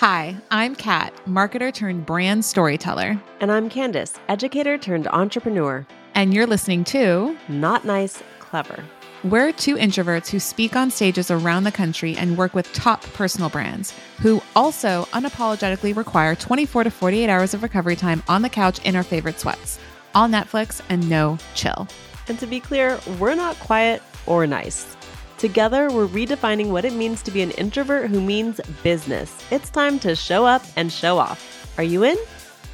Hi, 0.00 0.34
I'm 0.50 0.76
Kat, 0.76 1.14
marketer 1.26 1.74
turned 1.74 2.06
brand 2.06 2.42
storyteller. 2.42 3.20
And 3.40 3.52
I'm 3.52 3.68
Candice, 3.68 4.18
educator 4.30 4.78
turned 4.78 5.06
entrepreneur. 5.08 5.86
And 6.14 6.32
you're 6.32 6.46
listening 6.46 6.84
to 6.84 7.36
Not 7.48 7.84
Nice, 7.84 8.22
Clever. 8.38 8.82
We're 9.24 9.52
two 9.52 9.76
introverts 9.76 10.28
who 10.28 10.40
speak 10.40 10.74
on 10.74 10.90
stages 10.90 11.30
around 11.30 11.64
the 11.64 11.70
country 11.70 12.16
and 12.16 12.38
work 12.38 12.54
with 12.54 12.72
top 12.72 13.02
personal 13.12 13.50
brands 13.50 13.92
who 14.22 14.40
also 14.56 15.04
unapologetically 15.12 15.94
require 15.94 16.34
24 16.34 16.84
to 16.84 16.90
48 16.90 17.28
hours 17.28 17.52
of 17.52 17.62
recovery 17.62 17.94
time 17.94 18.22
on 18.26 18.40
the 18.40 18.48
couch 18.48 18.82
in 18.86 18.96
our 18.96 19.02
favorite 19.02 19.38
sweats. 19.38 19.78
All 20.14 20.28
Netflix 20.28 20.80
and 20.88 21.10
no 21.10 21.36
chill. 21.54 21.86
And 22.26 22.38
to 22.38 22.46
be 22.46 22.58
clear, 22.58 22.98
we're 23.18 23.34
not 23.34 23.54
quiet 23.56 24.02
or 24.24 24.46
nice. 24.46 24.96
Together, 25.40 25.90
we're 25.90 26.06
redefining 26.06 26.68
what 26.68 26.84
it 26.84 26.92
means 26.92 27.22
to 27.22 27.30
be 27.30 27.40
an 27.40 27.50
introvert 27.52 28.10
who 28.10 28.20
means 28.20 28.60
business. 28.82 29.34
It's 29.50 29.70
time 29.70 29.98
to 30.00 30.14
show 30.14 30.44
up 30.44 30.62
and 30.76 30.92
show 30.92 31.16
off. 31.16 31.72
Are 31.78 31.82
you 31.82 32.04
in? 32.04 32.18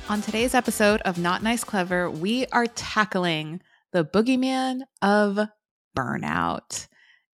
On 0.09 0.20
today's 0.20 0.52
episode 0.52 1.00
of 1.02 1.16
Not 1.16 1.45
Nice 1.45 1.62
Clever, 1.62 2.10
we 2.10 2.45
are 2.46 2.66
tackling 2.66 3.62
the 3.92 4.04
boogeyman 4.04 4.80
of 5.00 5.38
burnout. 5.96 6.88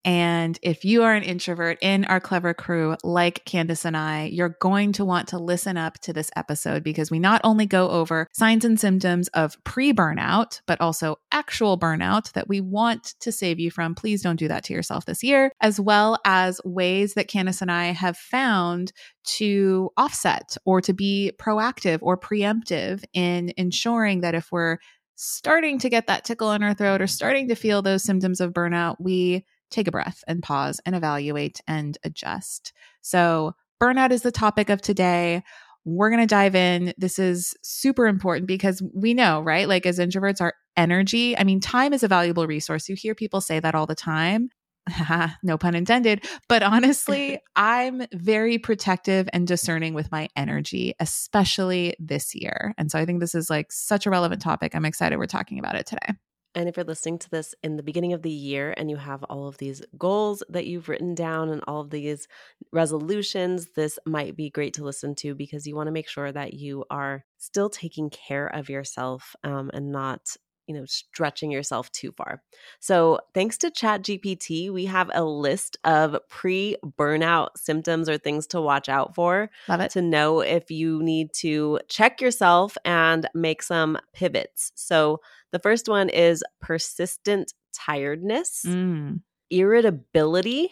And 0.04 0.58
if 0.64 0.84
you 0.84 1.04
are 1.04 1.14
an 1.14 1.24
introvert 1.24 1.78
in 1.82 2.06
our 2.06 2.20
clever 2.20 2.54
crew, 2.54 2.96
like 3.04 3.46
Candice 3.46 3.86
and 3.86 3.96
I, 3.96 4.26
you're 4.26 4.58
going 4.60 4.94
to 4.94 5.06
want 5.06 5.28
to 5.30 5.38
listen 5.38 5.78
up 5.78 6.00
to 6.00 6.14
this 6.14 6.32
episode 6.36 6.84
because 6.84 7.12
we 7.12 7.20
not 7.20 7.42
only 7.44 7.68
go 7.68 7.90
over 7.90 8.28
signs 8.32 8.66
and 8.66 8.80
symptoms 8.80 9.28
of 9.30 9.64
pre 9.64 9.94
burnout, 9.94 10.62
but 10.66 10.82
also 10.82 11.20
actual 11.32 11.78
burnout 11.78 12.32
that 12.34 12.48
we 12.48 12.62
want 12.62 13.14
to 13.20 13.32
save 13.32 13.60
you 13.60 13.70
from. 13.70 13.94
Please 13.94 14.24
don't 14.24 14.40
do 14.40 14.48
that 14.48 14.64
to 14.66 14.74
yourself 14.74 15.06
this 15.06 15.24
year, 15.24 15.52
as 15.62 15.80
well 15.80 16.18
as 16.26 16.60
ways 16.66 17.14
that 17.14 17.30
Candice 17.30 17.62
and 17.62 17.72
I 17.72 17.86
have 17.88 18.18
found 18.18 18.92
to 19.24 19.92
offset 19.98 20.58
or 20.66 20.82
to 20.82 20.94
be 20.94 21.32
proactive 21.40 22.00
or 22.02 22.18
preemptive 22.18 23.04
in 23.14 23.54
ensuring 23.56 24.22
that 24.22 24.34
if 24.34 24.52
we're 24.52 24.80
starting 25.16 25.78
to 25.78 25.90
get 25.90 26.08
that 26.08 26.26
tickle 26.26 26.52
in 26.52 26.64
our 26.64 26.74
throat 26.74 27.02
or 27.02 27.08
starting 27.08 27.48
to 27.48 27.56
feel 27.56 27.84
those 27.84 28.04
symptoms 28.04 28.42
of 28.42 28.54
burnout, 28.54 28.96
we 29.00 29.46
take 29.72 29.88
a 29.88 29.92
breath 29.92 30.24
and 30.28 30.44
pause 30.44 30.80
and 30.86 30.96
evaluate 30.96 31.62
and 31.68 31.98
adjust. 32.04 32.74
So, 33.02 33.56
burnout 33.82 34.12
is 34.12 34.22
the 34.22 34.32
topic 34.32 34.70
of 34.70 34.82
today. 34.82 35.44
We're 35.84 36.10
going 36.10 36.22
to 36.22 36.28
dive 36.28 36.54
in. 36.54 36.94
This 36.98 37.18
is 37.18 37.56
super 37.64 38.06
important 38.06 38.48
because 38.48 38.84
we 38.94 39.16
know, 39.16 39.42
right? 39.42 39.68
Like, 39.68 39.86
as 39.86 39.98
introverts, 39.98 40.42
our 40.42 40.54
energy, 40.78 41.38
I 41.38 41.44
mean, 41.44 41.60
time 41.60 41.94
is 41.94 42.04
a 42.04 42.08
valuable 42.08 42.46
resource. 42.46 42.88
You 42.88 42.96
hear 42.96 43.16
people 43.16 43.42
say 43.42 43.60
that 43.60 43.74
all 43.74 43.88
the 43.88 43.96
time. 43.96 44.50
no 45.44 45.58
pun 45.58 45.76
intended. 45.76 46.26
But 46.48 46.64
honestly, 46.64 47.40
I'm 47.56 48.04
very 48.14 48.58
protective 48.58 49.30
and 49.34 49.48
discerning 49.48 49.94
with 49.94 50.12
my 50.12 50.28
energy, 50.36 50.94
especially 51.00 51.96
this 52.00 52.34
year. 52.34 52.74
And 52.78 52.92
so 52.92 53.00
I 53.00 53.06
think 53.06 53.20
this 53.20 53.36
is 53.36 53.50
like 53.50 53.72
such 53.72 54.06
a 54.06 54.10
relevant 54.10 54.42
topic. 54.42 54.76
I'm 54.76 54.86
excited 54.86 55.18
we're 55.18 55.26
talking 55.26 55.60
about 55.60 55.76
it 55.76 55.86
today. 55.86 56.16
And 56.54 56.68
if 56.68 56.76
you're 56.76 56.84
listening 56.86 57.18
to 57.20 57.30
this 57.30 57.56
in 57.64 57.78
the 57.78 57.84
beginning 57.84 58.14
of 58.14 58.24
the 58.24 58.30
year 58.30 58.74
and 58.76 58.90
you 58.90 58.98
have 58.98 59.24
all 59.24 59.48
of 59.48 59.58
these 59.58 59.82
goals 59.98 60.44
that 60.50 60.68
you've 60.68 60.90
written 60.90 61.16
down 61.16 61.50
and 61.50 61.64
all 61.66 61.82
of 61.82 61.90
these 61.90 62.28
resolutions, 62.74 63.70
this 63.76 63.98
might 64.06 64.36
be 64.36 64.50
great 64.50 64.74
to 64.74 64.84
listen 64.84 65.16
to 65.16 65.34
because 65.34 65.66
you 65.66 65.76
want 65.76 65.88
to 65.88 65.92
make 65.92 66.10
sure 66.10 66.32
that 66.32 66.54
you 66.54 66.84
are 66.90 67.24
still 67.38 67.70
taking 67.70 68.10
care 68.10 68.48
of 68.48 68.70
yourself 68.70 69.36
um, 69.44 69.72
and 69.74 69.92
not 69.92 70.36
you 70.68 70.76
know 70.76 70.86
stretching 70.86 71.52
yourself 71.52 71.92
too 71.92 72.12
far. 72.12 72.42
So 72.80 73.20
thanks 73.34 73.58
to 73.60 73.72
chat 73.72 74.04
gpt 74.04 74.72
we 74.72 74.86
have 74.86 75.10
a 75.14 75.24
list 75.24 75.78
of 75.84 76.18
pre-burnout 76.30 77.50
symptoms 77.58 78.08
or 78.10 78.18
things 78.18 78.48
to 78.48 78.62
watch 78.62 78.90
out 78.90 79.16
for 79.16 79.50
love 79.68 79.82
it. 79.82 79.92
to 79.92 80.02
know 80.02 80.40
if 80.42 80.72
you 80.72 81.02
need 81.04 81.34
to 81.34 81.80
check 81.88 82.22
yourself 82.22 82.78
and 82.86 83.28
make 83.34 83.64
some 83.64 83.98
pivots. 84.14 84.72
So 84.76 85.22
the 85.52 85.60
first 85.60 85.88
one 85.90 86.10
is 86.10 86.44
persistent 86.62 87.54
tiredness. 87.74 88.64
Mm. 88.66 89.22
irritability. 89.50 90.72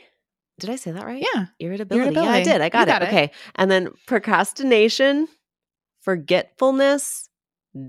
Did 0.59 0.69
i 0.71 0.75
say 0.75 0.91
that 0.91 1.05
right? 1.05 1.25
Yeah. 1.33 1.45
Irritability, 1.59 2.03
irritability. 2.05 2.27
yeah 2.27 2.33
i 2.33 2.43
did. 2.43 2.61
I 2.61 2.69
got 2.69 2.79
you 2.79 2.83
it. 2.93 2.99
got 2.99 3.03
okay. 3.03 3.31
And 3.55 3.71
then 3.71 3.89
procrastination 4.07 5.27
forgetfulness 6.01 7.28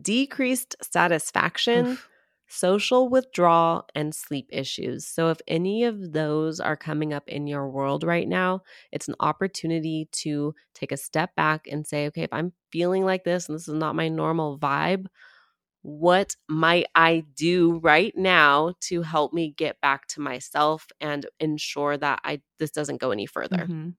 decreased 0.02 0.76
satisfaction, 0.82 1.86
Oof. 1.86 2.08
social 2.48 3.08
withdrawal, 3.08 3.86
and 3.94 4.14
sleep 4.14 4.46
issues. 4.50 5.06
So, 5.06 5.28
if 5.30 5.40
any 5.48 5.84
of 5.84 6.12
those 6.12 6.60
are 6.60 6.76
coming 6.76 7.12
up 7.12 7.28
in 7.28 7.46
your 7.46 7.68
world 7.68 8.04
right 8.04 8.28
now, 8.28 8.62
it's 8.92 9.08
an 9.08 9.14
opportunity 9.20 10.08
to 10.12 10.54
take 10.74 10.92
a 10.92 10.96
step 10.96 11.34
back 11.36 11.66
and 11.70 11.86
say, 11.86 12.06
okay, 12.08 12.22
if 12.22 12.32
I'm 12.32 12.52
feeling 12.72 13.04
like 13.04 13.24
this 13.24 13.48
and 13.48 13.56
this 13.56 13.68
is 13.68 13.74
not 13.74 13.96
my 13.96 14.08
normal 14.08 14.58
vibe, 14.58 15.06
what 15.82 16.36
might 16.48 16.86
I 16.94 17.24
do 17.34 17.78
right 17.78 18.12
now 18.14 18.74
to 18.82 19.02
help 19.02 19.32
me 19.32 19.54
get 19.56 19.80
back 19.80 20.06
to 20.08 20.20
myself 20.20 20.86
and 21.00 21.24
ensure 21.38 21.96
that 21.96 22.20
I 22.22 22.42
this 22.58 22.70
doesn't 22.70 23.00
go 23.00 23.10
any 23.10 23.26
further? 23.26 23.56
Mm-hmm. 23.56 23.90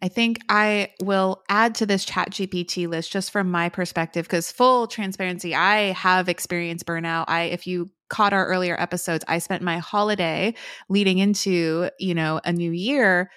I 0.00 0.08
think 0.08 0.40
I 0.48 0.92
will 1.02 1.42
add 1.48 1.74
to 1.76 1.86
this 1.86 2.04
chat 2.06 2.30
GPT 2.30 2.88
list 2.88 3.12
just 3.12 3.30
from 3.30 3.50
my 3.50 3.68
perspective 3.68 4.24
because 4.26 4.50
full 4.50 4.86
transparency, 4.86 5.54
I 5.54 5.92
have 5.92 6.28
experienced 6.28 6.86
burnout. 6.86 7.26
I 7.28 7.42
if 7.44 7.66
you 7.66 7.90
caught 8.08 8.32
our 8.32 8.46
earlier 8.46 8.80
episodes, 8.80 9.24
I 9.28 9.38
spent 9.38 9.62
my 9.62 9.78
holiday 9.78 10.54
leading 10.88 11.18
into, 11.18 11.90
you 11.98 12.14
know, 12.14 12.40
a 12.44 12.52
new 12.52 12.70
year 12.70 13.30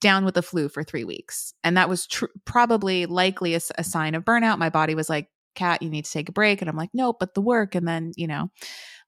down 0.00 0.24
with 0.24 0.34
the 0.34 0.42
flu 0.42 0.68
for 0.68 0.82
3 0.82 1.04
weeks. 1.04 1.52
And 1.64 1.76
that 1.76 1.88
was 1.88 2.06
tr- 2.06 2.26
probably 2.46 3.04
likely 3.06 3.54
a, 3.54 3.60
a 3.76 3.84
sign 3.84 4.14
of 4.14 4.24
burnout. 4.24 4.58
My 4.58 4.70
body 4.70 4.94
was 4.94 5.10
like 5.10 5.28
Kat, 5.56 5.82
you 5.82 5.90
need 5.90 6.04
to 6.04 6.10
take 6.10 6.28
a 6.28 6.32
break. 6.32 6.60
And 6.60 6.70
I'm 6.70 6.76
like, 6.76 6.90
nope, 6.94 7.16
but 7.18 7.34
the 7.34 7.40
work. 7.40 7.74
And 7.74 7.86
then, 7.86 8.12
you 8.16 8.26
know, 8.26 8.50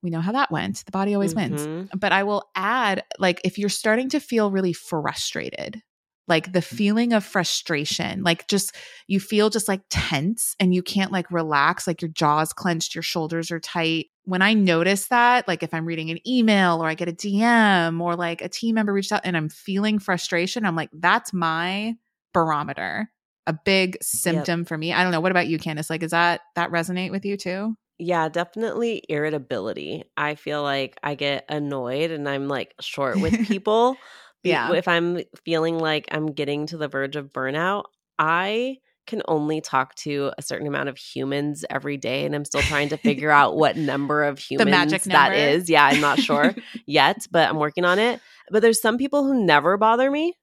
we 0.02 0.10
know 0.10 0.20
how 0.20 0.32
that 0.32 0.50
went. 0.50 0.84
The 0.84 0.92
body 0.92 1.14
always 1.14 1.34
mm-hmm. 1.34 1.54
wins. 1.54 1.90
But 1.96 2.12
I 2.12 2.24
will 2.24 2.48
add, 2.54 3.04
like, 3.18 3.40
if 3.44 3.58
you're 3.58 3.68
starting 3.68 4.08
to 4.10 4.20
feel 4.20 4.50
really 4.50 4.72
frustrated, 4.72 5.82
like 6.28 6.52
the 6.52 6.60
mm. 6.60 6.64
feeling 6.64 7.12
of 7.14 7.24
frustration, 7.24 8.22
like 8.22 8.46
just 8.48 8.76
you 9.06 9.18
feel 9.18 9.50
just 9.50 9.66
like 9.66 9.80
tense 9.90 10.54
and 10.60 10.74
you 10.74 10.82
can't 10.82 11.10
like 11.10 11.30
relax, 11.30 11.86
like 11.86 12.02
your 12.02 12.10
jaws 12.10 12.52
clenched, 12.52 12.94
your 12.94 13.02
shoulders 13.02 13.50
are 13.50 13.58
tight. 13.58 14.06
When 14.24 14.42
I 14.42 14.52
notice 14.52 15.08
that, 15.08 15.48
like 15.48 15.62
if 15.62 15.72
I'm 15.72 15.86
reading 15.86 16.10
an 16.10 16.18
email 16.28 16.82
or 16.82 16.86
I 16.86 16.94
get 16.94 17.08
a 17.08 17.12
DM 17.12 18.00
or 18.00 18.14
like 18.14 18.42
a 18.42 18.48
team 18.48 18.74
member 18.74 18.92
reached 18.92 19.10
out 19.10 19.22
and 19.24 19.36
I'm 19.36 19.48
feeling 19.48 19.98
frustration, 19.98 20.66
I'm 20.66 20.76
like, 20.76 20.90
that's 20.92 21.32
my 21.32 21.94
barometer 22.34 23.10
a 23.48 23.52
big 23.64 23.96
symptom 24.02 24.60
yep. 24.60 24.68
for 24.68 24.76
me. 24.76 24.92
I 24.92 25.02
don't 25.02 25.10
know. 25.10 25.20
What 25.20 25.32
about 25.32 25.48
you, 25.48 25.58
Candice? 25.58 25.88
Like, 25.88 26.02
is 26.02 26.10
that 26.12 26.42
that 26.54 26.70
resonate 26.70 27.10
with 27.10 27.24
you 27.24 27.36
too? 27.36 27.74
Yeah, 27.98 28.28
definitely 28.28 29.02
irritability. 29.08 30.04
I 30.16 30.36
feel 30.36 30.62
like 30.62 30.96
I 31.02 31.16
get 31.16 31.46
annoyed 31.48 32.12
and 32.12 32.28
I'm 32.28 32.46
like 32.46 32.74
short 32.80 33.20
with 33.20 33.32
people. 33.48 33.96
yeah. 34.44 34.72
If 34.72 34.86
I'm 34.86 35.22
feeling 35.44 35.78
like 35.78 36.06
I'm 36.12 36.26
getting 36.26 36.66
to 36.66 36.76
the 36.76 36.88
verge 36.88 37.16
of 37.16 37.32
burnout, 37.32 37.84
I 38.18 38.76
can 39.06 39.22
only 39.26 39.62
talk 39.62 39.94
to 39.94 40.30
a 40.36 40.42
certain 40.42 40.66
amount 40.66 40.90
of 40.90 40.98
humans 40.98 41.64
every 41.70 41.96
day 41.96 42.26
and 42.26 42.34
I'm 42.34 42.44
still 42.44 42.60
trying 42.60 42.90
to 42.90 42.96
figure 42.98 43.30
out 43.30 43.56
what 43.56 43.76
number 43.76 44.22
of 44.24 44.38
humans 44.38 44.70
magic 44.70 45.02
that 45.04 45.34
is. 45.34 45.70
Yeah, 45.70 45.86
I'm 45.86 46.00
not 46.02 46.20
sure 46.20 46.54
yet, 46.86 47.26
but 47.30 47.48
I'm 47.48 47.56
working 47.56 47.86
on 47.86 47.98
it. 47.98 48.20
But 48.50 48.60
there's 48.60 48.80
some 48.80 48.98
people 48.98 49.24
who 49.24 49.44
never 49.44 49.78
bother 49.78 50.10
me. 50.10 50.34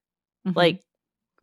Mm-hmm. 0.48 0.58
Like 0.58 0.82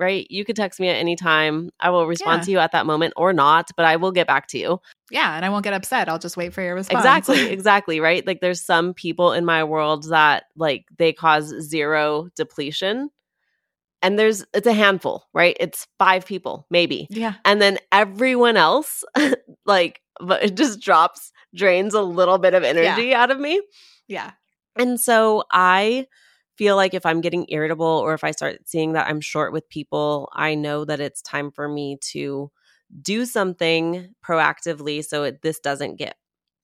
right? 0.03 0.27
You 0.31 0.45
could 0.45 0.57
text 0.57 0.81
me 0.81 0.89
at 0.89 0.97
any 0.97 1.17
time. 1.17 1.71
I 1.81 1.91
will 1.91 2.07
respond 2.07 2.41
yeah. 2.41 2.45
to 2.45 2.51
you 2.51 2.59
at 2.59 2.73
that 2.73 2.85
moment 2.85 3.15
or 3.17 3.33
not, 3.33 3.71
but 3.77 3.87
I 3.87 3.97
will 3.97 4.13
get 4.13 4.27
back 4.27 4.49
to 4.49 4.59
you. 4.59 4.81
Yeah, 5.11 5.35
and 5.35 5.45
I 5.45 5.49
won't 5.49 5.65
get 5.65 5.73
upset. 5.73 6.09
I'll 6.09 6.19
just 6.19 6.37
wait 6.37 6.53
for 6.53 6.61
your 6.63 6.75
response. 6.75 7.05
Exactly, 7.05 7.47
exactly, 7.51 8.01
right? 8.01 8.27
Like 8.27 8.41
there's 8.41 8.61
some 8.61 8.93
people 8.93 9.33
in 9.33 9.45
my 9.45 9.65
world 9.65 10.11
that 10.11 10.45
like 10.57 10.87
they 10.99 11.13
cause 11.13 11.55
zero 11.61 12.29
depletion. 12.37 13.11
And 14.05 14.19
there's 14.19 14.45
it's 14.53 14.67
a 14.67 14.73
handful, 14.73 15.29
right? 15.33 15.57
It's 15.61 15.87
five 15.99 16.27
people, 16.27 16.67
maybe. 16.71 17.07
Yeah. 17.09 17.35
And 17.45 17.63
then 17.63 17.79
everyone 17.93 18.57
else 18.57 19.05
like 19.65 20.03
but 20.21 20.43
it 20.43 20.57
just 20.57 20.81
drops 20.81 21.33
drains 21.55 21.95
a 21.95 22.03
little 22.03 22.39
bit 22.39 22.55
of 22.55 22.65
energy 22.65 23.09
yeah. 23.09 23.23
out 23.23 23.31
of 23.31 23.39
me. 23.39 23.61
Yeah. 24.09 24.33
And 24.77 25.01
so 25.01 25.45
I 25.53 26.07
feel 26.63 26.77
like 26.77 26.95
if 26.95 27.05
I'm 27.05 27.21
getting 27.21 27.47
irritable 27.49 27.85
or 27.85 28.15
if 28.15 28.23
I 28.23 28.31
start 28.31 28.69
seeing 28.69 28.93
that 28.93 29.09
I'm 29.09 29.21
short 29.21 29.53
with 29.53 29.69
people, 29.69 30.31
I 30.33 30.55
know 30.55 30.85
that 30.85 31.01
it's 31.01 31.21
time 31.21 31.51
for 31.51 31.69
me 31.69 31.99
to 32.13 32.53
do 33.01 33.27
something 33.27 34.15
proactively 34.25 35.05
so 35.05 35.25
it, 35.25 35.43
this 35.43 35.59
doesn't 35.59 35.97
get 35.97 36.15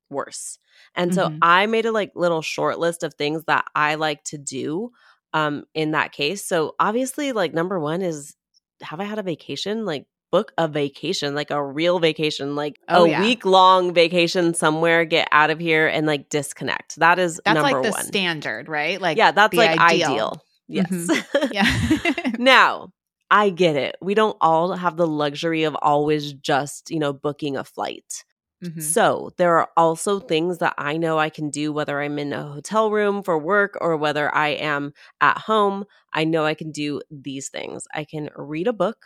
worse. 0.09 0.61
And 0.95 1.11
mm-hmm. 1.11 1.35
so 1.35 1.39
I 1.43 1.67
made 1.67 1.85
a 1.85 1.91
like 1.91 2.12
little 2.15 2.43
short 2.43 2.79
list 2.79 3.03
of 3.03 3.15
things 3.15 3.43
that 3.47 3.65
I 3.75 3.97
like 3.97 4.23
to 4.27 4.39
do 4.39 4.93
um 5.35 5.65
in 5.75 5.91
that 5.91 6.12
case. 6.12 6.45
So 6.45 6.77
obviously 6.79 7.33
like 7.33 7.53
number 7.53 7.81
1 7.81 8.00
is 8.03 8.37
have 8.83 9.00
I 9.00 9.05
had 9.05 9.19
a 9.19 9.25
vacation? 9.25 9.85
Like 9.85 10.06
book 10.30 10.52
a 10.58 10.69
vacation, 10.69 11.34
like 11.34 11.50
a 11.50 11.62
real 11.62 11.98
vacation, 11.98 12.54
like 12.54 12.78
oh, 12.88 13.04
a 13.04 13.08
yeah. 13.08 13.20
week 13.20 13.44
long 13.44 13.92
vacation 13.94 14.54
somewhere, 14.54 15.04
get 15.04 15.28
out 15.32 15.50
of 15.50 15.58
here 15.58 15.86
and 15.86 16.06
like 16.06 16.28
disconnect. 16.28 16.96
That 16.96 17.19
is 17.19 17.40
that's 17.44 17.60
like 17.60 17.82
the 17.82 17.90
one. 17.90 18.04
standard, 18.04 18.69
right? 18.69 19.00
Like 19.00 19.16
yeah, 19.16 19.32
that's 19.32 19.54
like 19.54 19.78
ideal. 19.78 20.08
ideal. 20.08 20.42
Yes. 20.69 20.90
Mm-hmm. 20.90 21.52
Yeah. 21.52 22.32
now, 22.38 22.92
I 23.30 23.50
get 23.50 23.76
it. 23.76 23.96
We 24.00 24.14
don't 24.14 24.36
all 24.40 24.75
have 24.75 24.96
the 24.96 25.06
luxury 25.06 25.64
of 25.64 25.76
always 25.80 26.32
just, 26.32 26.90
you 26.90 26.98
know, 26.98 27.12
booking 27.12 27.56
a 27.56 27.64
flight. 27.64 28.25
Mm-hmm. 28.62 28.80
So, 28.80 29.30
there 29.38 29.56
are 29.58 29.69
also 29.76 30.19
things 30.19 30.58
that 30.58 30.75
I 30.76 30.96
know 30.96 31.19
I 31.19 31.30
can 31.30 31.48
do, 31.48 31.72
whether 31.72 32.00
I'm 32.00 32.19
in 32.19 32.32
a 32.32 32.42
hotel 32.42 32.90
room 32.90 33.22
for 33.22 33.38
work 33.38 33.78
or 33.80 33.96
whether 33.96 34.34
I 34.34 34.48
am 34.48 34.92
at 35.20 35.38
home. 35.38 35.84
I 36.12 36.25
know 36.25 36.44
I 36.44 36.54
can 36.54 36.72
do 36.72 37.00
these 37.10 37.50
things. 37.50 37.84
I 37.94 38.04
can 38.04 38.30
read 38.34 38.66
a 38.66 38.72
book 38.72 38.96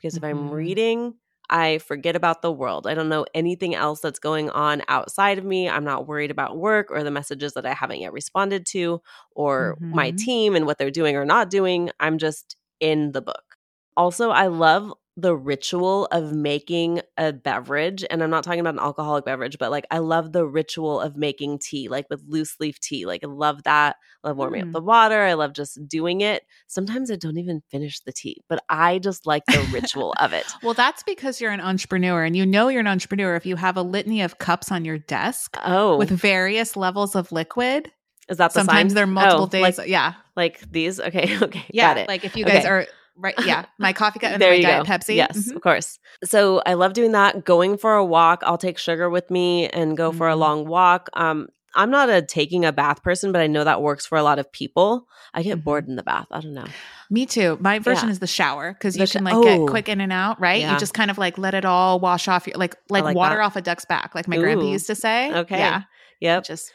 because 0.00 0.14
mm-hmm. 0.14 0.24
if 0.24 0.30
I'm 0.30 0.38
mm-hmm. 0.44 0.54
reading, 0.54 1.14
I 1.50 1.78
forget 1.78 2.14
about 2.14 2.42
the 2.42 2.52
world. 2.52 2.86
I 2.86 2.94
don't 2.94 3.08
know 3.08 3.26
anything 3.34 3.74
else 3.74 4.00
that's 4.00 4.20
going 4.20 4.50
on 4.50 4.82
outside 4.86 5.36
of 5.36 5.44
me. 5.44 5.68
I'm 5.68 5.84
not 5.84 6.06
worried 6.06 6.30
about 6.30 6.56
work 6.56 6.90
or 6.90 7.02
the 7.02 7.10
messages 7.10 7.54
that 7.54 7.66
I 7.66 7.74
haven't 7.74 8.00
yet 8.00 8.12
responded 8.12 8.66
to 8.66 9.02
or 9.32 9.76
mm-hmm. 9.76 9.94
my 9.94 10.10
team 10.12 10.54
and 10.54 10.64
what 10.64 10.78
they're 10.78 10.92
doing 10.92 11.16
or 11.16 11.24
not 11.24 11.50
doing. 11.50 11.90
I'm 11.98 12.18
just 12.18 12.56
in 12.78 13.12
the 13.12 13.20
book. 13.20 13.56
Also, 13.96 14.30
I 14.30 14.46
love 14.46 14.92
the 15.20 15.36
ritual 15.36 16.06
of 16.06 16.32
making 16.32 17.00
a 17.16 17.32
beverage 17.32 18.04
and 18.10 18.22
i'm 18.22 18.30
not 18.30 18.44
talking 18.44 18.60
about 18.60 18.74
an 18.74 18.80
alcoholic 18.80 19.24
beverage 19.24 19.58
but 19.58 19.70
like 19.70 19.86
i 19.90 19.98
love 19.98 20.32
the 20.32 20.46
ritual 20.46 21.00
of 21.00 21.16
making 21.16 21.58
tea 21.58 21.88
like 21.88 22.06
with 22.10 22.22
loose 22.26 22.56
leaf 22.60 22.78
tea 22.80 23.06
like 23.06 23.22
i 23.24 23.26
love 23.26 23.62
that 23.64 23.96
I 24.22 24.28
love 24.28 24.36
warming 24.36 24.64
mm. 24.64 24.66
up 24.68 24.72
the 24.72 24.80
water 24.80 25.22
i 25.22 25.32
love 25.34 25.52
just 25.52 25.78
doing 25.88 26.20
it. 26.20 26.42
Sometimes 26.66 27.10
i 27.10 27.16
don't 27.16 27.38
even 27.38 27.62
finish 27.70 28.00
the 28.00 28.12
tea 28.12 28.42
but 28.48 28.62
i 28.68 28.98
just 28.98 29.26
like 29.26 29.44
the 29.46 29.66
ritual 29.72 30.14
of 30.20 30.32
it. 30.32 30.46
Well 30.62 30.74
that's 30.74 31.02
because 31.02 31.40
you're 31.40 31.52
an 31.52 31.60
entrepreneur 31.60 32.24
and 32.24 32.36
you 32.36 32.44
know 32.46 32.68
you're 32.68 32.80
an 32.80 32.86
entrepreneur 32.86 33.36
if 33.36 33.46
you 33.46 33.56
have 33.56 33.76
a 33.76 33.82
litany 33.82 34.22
of 34.22 34.38
cups 34.38 34.70
on 34.70 34.84
your 34.84 34.98
desk 34.98 35.56
oh. 35.64 35.96
with 35.96 36.10
various 36.10 36.76
levels 36.76 37.14
of 37.14 37.32
liquid. 37.32 37.90
Is 38.28 38.36
that 38.36 38.52
the 38.52 38.60
sometimes 38.60 38.92
sign? 38.92 38.94
they're 38.94 39.06
multiple 39.06 39.44
oh, 39.44 39.48
days 39.48 39.78
like, 39.78 39.88
yeah. 39.88 40.14
like 40.36 40.70
these? 40.70 41.00
Okay 41.00 41.36
okay 41.42 41.64
yeah 41.72 42.04
like 42.06 42.24
if 42.24 42.36
you 42.36 42.44
guys 42.44 42.64
okay. 42.64 42.68
are 42.68 42.86
right 43.20 43.34
yeah 43.44 43.64
my 43.78 43.92
coffee 43.92 44.18
cup 44.18 44.30
and 44.32 44.42
there 44.42 44.52
my 44.52 44.62
diet 44.62 44.86
go. 44.86 44.92
pepsi 44.92 45.16
yes 45.16 45.36
mm-hmm. 45.36 45.56
of 45.56 45.62
course 45.62 45.98
so 46.24 46.62
i 46.66 46.74
love 46.74 46.92
doing 46.92 47.12
that 47.12 47.44
going 47.44 47.76
for 47.76 47.94
a 47.94 48.04
walk 48.04 48.42
i'll 48.44 48.58
take 48.58 48.78
sugar 48.78 49.08
with 49.08 49.30
me 49.30 49.68
and 49.68 49.96
go 49.96 50.10
mm-hmm. 50.10 50.18
for 50.18 50.28
a 50.28 50.32
mm-hmm. 50.32 50.40
long 50.40 50.66
walk 50.66 51.08
um 51.14 51.48
i'm 51.74 51.90
not 51.90 52.08
a 52.08 52.22
taking 52.22 52.64
a 52.64 52.72
bath 52.72 53.02
person 53.02 53.32
but 53.32 53.40
i 53.40 53.46
know 53.46 53.64
that 53.64 53.82
works 53.82 54.06
for 54.06 54.18
a 54.18 54.22
lot 54.22 54.38
of 54.38 54.50
people 54.52 55.06
i 55.34 55.42
get 55.42 55.58
mm-hmm. 55.58 55.64
bored 55.64 55.88
in 55.88 55.96
the 55.96 56.02
bath 56.02 56.26
i 56.30 56.40
don't 56.40 56.54
know 56.54 56.66
me 57.10 57.26
too 57.26 57.58
my 57.60 57.78
version 57.78 58.08
yeah. 58.08 58.12
is 58.12 58.18
the 58.20 58.26
shower 58.26 58.72
because 58.72 58.96
you 58.96 59.06
can 59.06 59.24
like 59.24 59.34
oh. 59.34 59.42
get 59.42 59.68
quick 59.68 59.88
in 59.88 60.00
and 60.00 60.12
out 60.12 60.40
right 60.40 60.60
yeah. 60.60 60.72
you 60.72 60.78
just 60.78 60.94
kind 60.94 61.10
of 61.10 61.18
like 61.18 61.36
let 61.38 61.54
it 61.54 61.64
all 61.64 62.00
wash 62.00 62.28
off 62.28 62.46
your 62.46 62.56
like 62.56 62.76
like, 62.88 63.04
like 63.04 63.16
water 63.16 63.36
that. 63.36 63.44
off 63.44 63.56
a 63.56 63.60
duck's 63.60 63.84
back 63.84 64.14
like 64.14 64.28
my 64.28 64.36
Ooh. 64.36 64.40
grandpa 64.40 64.64
used 64.64 64.86
to 64.86 64.94
say 64.94 65.32
okay 65.34 65.58
yeah 65.58 65.82
yep 66.20 66.44
just 66.44 66.72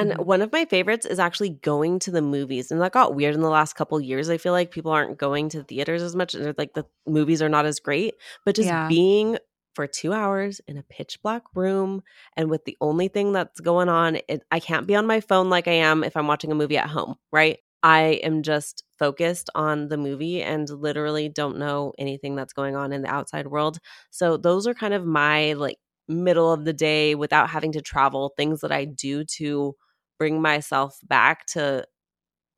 and 0.00 0.12
mm-hmm. 0.12 0.22
one 0.22 0.42
of 0.42 0.52
my 0.52 0.64
favorites 0.64 1.04
is 1.04 1.18
actually 1.18 1.50
going 1.50 1.98
to 2.00 2.10
the 2.10 2.22
movies. 2.22 2.70
And 2.70 2.80
that 2.80 2.92
got 2.92 3.14
weird 3.14 3.34
in 3.34 3.42
the 3.42 3.50
last 3.50 3.74
couple 3.74 4.00
years. 4.00 4.30
I 4.30 4.38
feel 4.38 4.52
like 4.52 4.70
people 4.70 4.92
aren't 4.92 5.18
going 5.18 5.50
to 5.50 5.62
theaters 5.62 6.02
as 6.02 6.16
much 6.16 6.34
and 6.34 6.56
like 6.56 6.74
the 6.74 6.86
movies 7.06 7.42
are 7.42 7.48
not 7.48 7.66
as 7.66 7.80
great. 7.80 8.14
But 8.44 8.56
just 8.56 8.68
yeah. 8.68 8.88
being 8.88 9.38
for 9.74 9.86
two 9.86 10.12
hours 10.12 10.60
in 10.66 10.76
a 10.76 10.82
pitch 10.82 11.20
black 11.22 11.42
room 11.54 12.02
and 12.36 12.50
with 12.50 12.64
the 12.64 12.76
only 12.80 13.08
thing 13.08 13.32
that's 13.32 13.60
going 13.60 13.88
on, 13.88 14.18
it, 14.28 14.42
I 14.50 14.58
can't 14.58 14.86
be 14.86 14.96
on 14.96 15.06
my 15.06 15.20
phone 15.20 15.50
like 15.50 15.68
I 15.68 15.72
am 15.72 16.02
if 16.02 16.16
I'm 16.16 16.26
watching 16.26 16.50
a 16.50 16.56
movie 16.56 16.78
at 16.78 16.88
home, 16.88 17.16
right? 17.30 17.58
I 17.82 18.20
am 18.22 18.42
just 18.42 18.84
focused 18.98 19.48
on 19.54 19.88
the 19.88 19.96
movie 19.96 20.42
and 20.42 20.68
literally 20.68 21.28
don't 21.28 21.58
know 21.58 21.92
anything 21.98 22.36
that's 22.36 22.52
going 22.52 22.76
on 22.76 22.92
in 22.92 23.02
the 23.02 23.08
outside 23.08 23.46
world. 23.46 23.78
So 24.10 24.36
those 24.36 24.66
are 24.66 24.74
kind 24.74 24.92
of 24.92 25.04
my 25.04 25.54
like 25.54 25.78
middle 26.10 26.52
of 26.52 26.64
the 26.64 26.72
day 26.72 27.14
without 27.14 27.48
having 27.48 27.72
to 27.72 27.80
travel, 27.80 28.34
things 28.36 28.60
that 28.60 28.72
I 28.72 28.84
do 28.84 29.24
to 29.36 29.74
bring 30.20 30.42
myself 30.42 30.98
back 31.08 31.46
to 31.46 31.86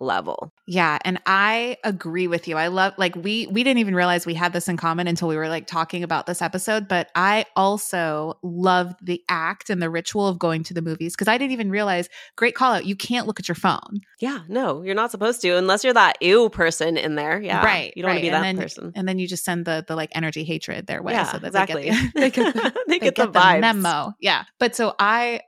level. 0.03 0.53
Yeah, 0.67 0.99
and 1.05 1.21
I 1.27 1.77
agree 1.85 2.27
with 2.27 2.49
you. 2.49 2.57
I 2.57 2.67
love 2.67 2.93
like 2.99 3.15
we 3.15 3.47
we 3.47 3.63
didn't 3.63 3.79
even 3.79 3.95
realize 3.95 4.27
we 4.27 4.35
had 4.35 4.53
this 4.53 4.69
in 4.69 4.77
common 4.77 5.07
until 5.07 5.29
we 5.29 5.37
were 5.37 5.49
like 5.49 5.69
talking 5.69 6.03
about 6.03 6.27
this 6.27 6.43
episode, 6.43 6.89
but 6.89 7.09
I 7.15 7.47
also 7.55 8.35
love 8.43 8.95
the 9.01 9.23
act 9.29 9.71
and 9.71 9.81
the 9.81 9.89
ritual 9.89 10.27
of 10.27 10.39
going 10.39 10.65
to 10.65 10.75
the 10.75 10.83
movies 10.83 11.15
because 11.15 11.29
I 11.29 11.39
didn't 11.39 11.53
even 11.53 11.71
realize 11.71 12.09
great 12.37 12.57
call 12.57 12.75
out, 12.75 12.85
you 12.85 12.97
can't 12.97 13.27
look 13.29 13.39
at 13.39 13.49
your 13.49 13.55
phone. 13.55 14.01
Yeah, 14.21 14.41
no, 14.49 14.83
you're 14.83 14.97
not 14.97 15.13
supposed 15.13 15.41
to 15.43 15.57
unless 15.57 15.85
you're 15.85 15.95
that 15.95 16.21
ew 16.21 16.51
person 16.51 16.97
in 16.97 17.15
there. 17.15 17.41
Yeah. 17.41 17.65
Right. 17.65 17.93
You 17.97 18.03
don't 18.03 18.11
right. 18.11 18.15
want 18.15 18.19
to 18.19 18.23
be 18.23 18.29
and 18.29 18.37
that 18.37 18.43
then, 18.43 18.59
person. 18.59 18.93
And 18.97 19.09
then 19.09 19.19
you 19.21 19.29
just 19.29 19.45
send 19.45 19.65
the 19.65 19.85
the 19.87 19.95
like 19.95 20.11
energy 20.15 20.43
hatred 20.45 20.89
their 20.89 21.03
way 21.03 21.13
yeah, 21.13 21.31
so 21.31 21.39
that 21.39 21.47
exactly. 21.47 21.91
they 21.91 21.91
get 21.91 22.13
the, 22.13 22.21
they 22.21 22.31
get 22.53 22.55
the, 22.55 22.85
they 22.89 22.99
get 22.99 23.15
the, 23.15 23.27
the, 23.27 23.39
vibes. 23.39 23.61
memo. 23.61 24.13
Yeah. 24.21 24.45
But 24.59 24.75
so 24.75 24.95
I 24.99 25.43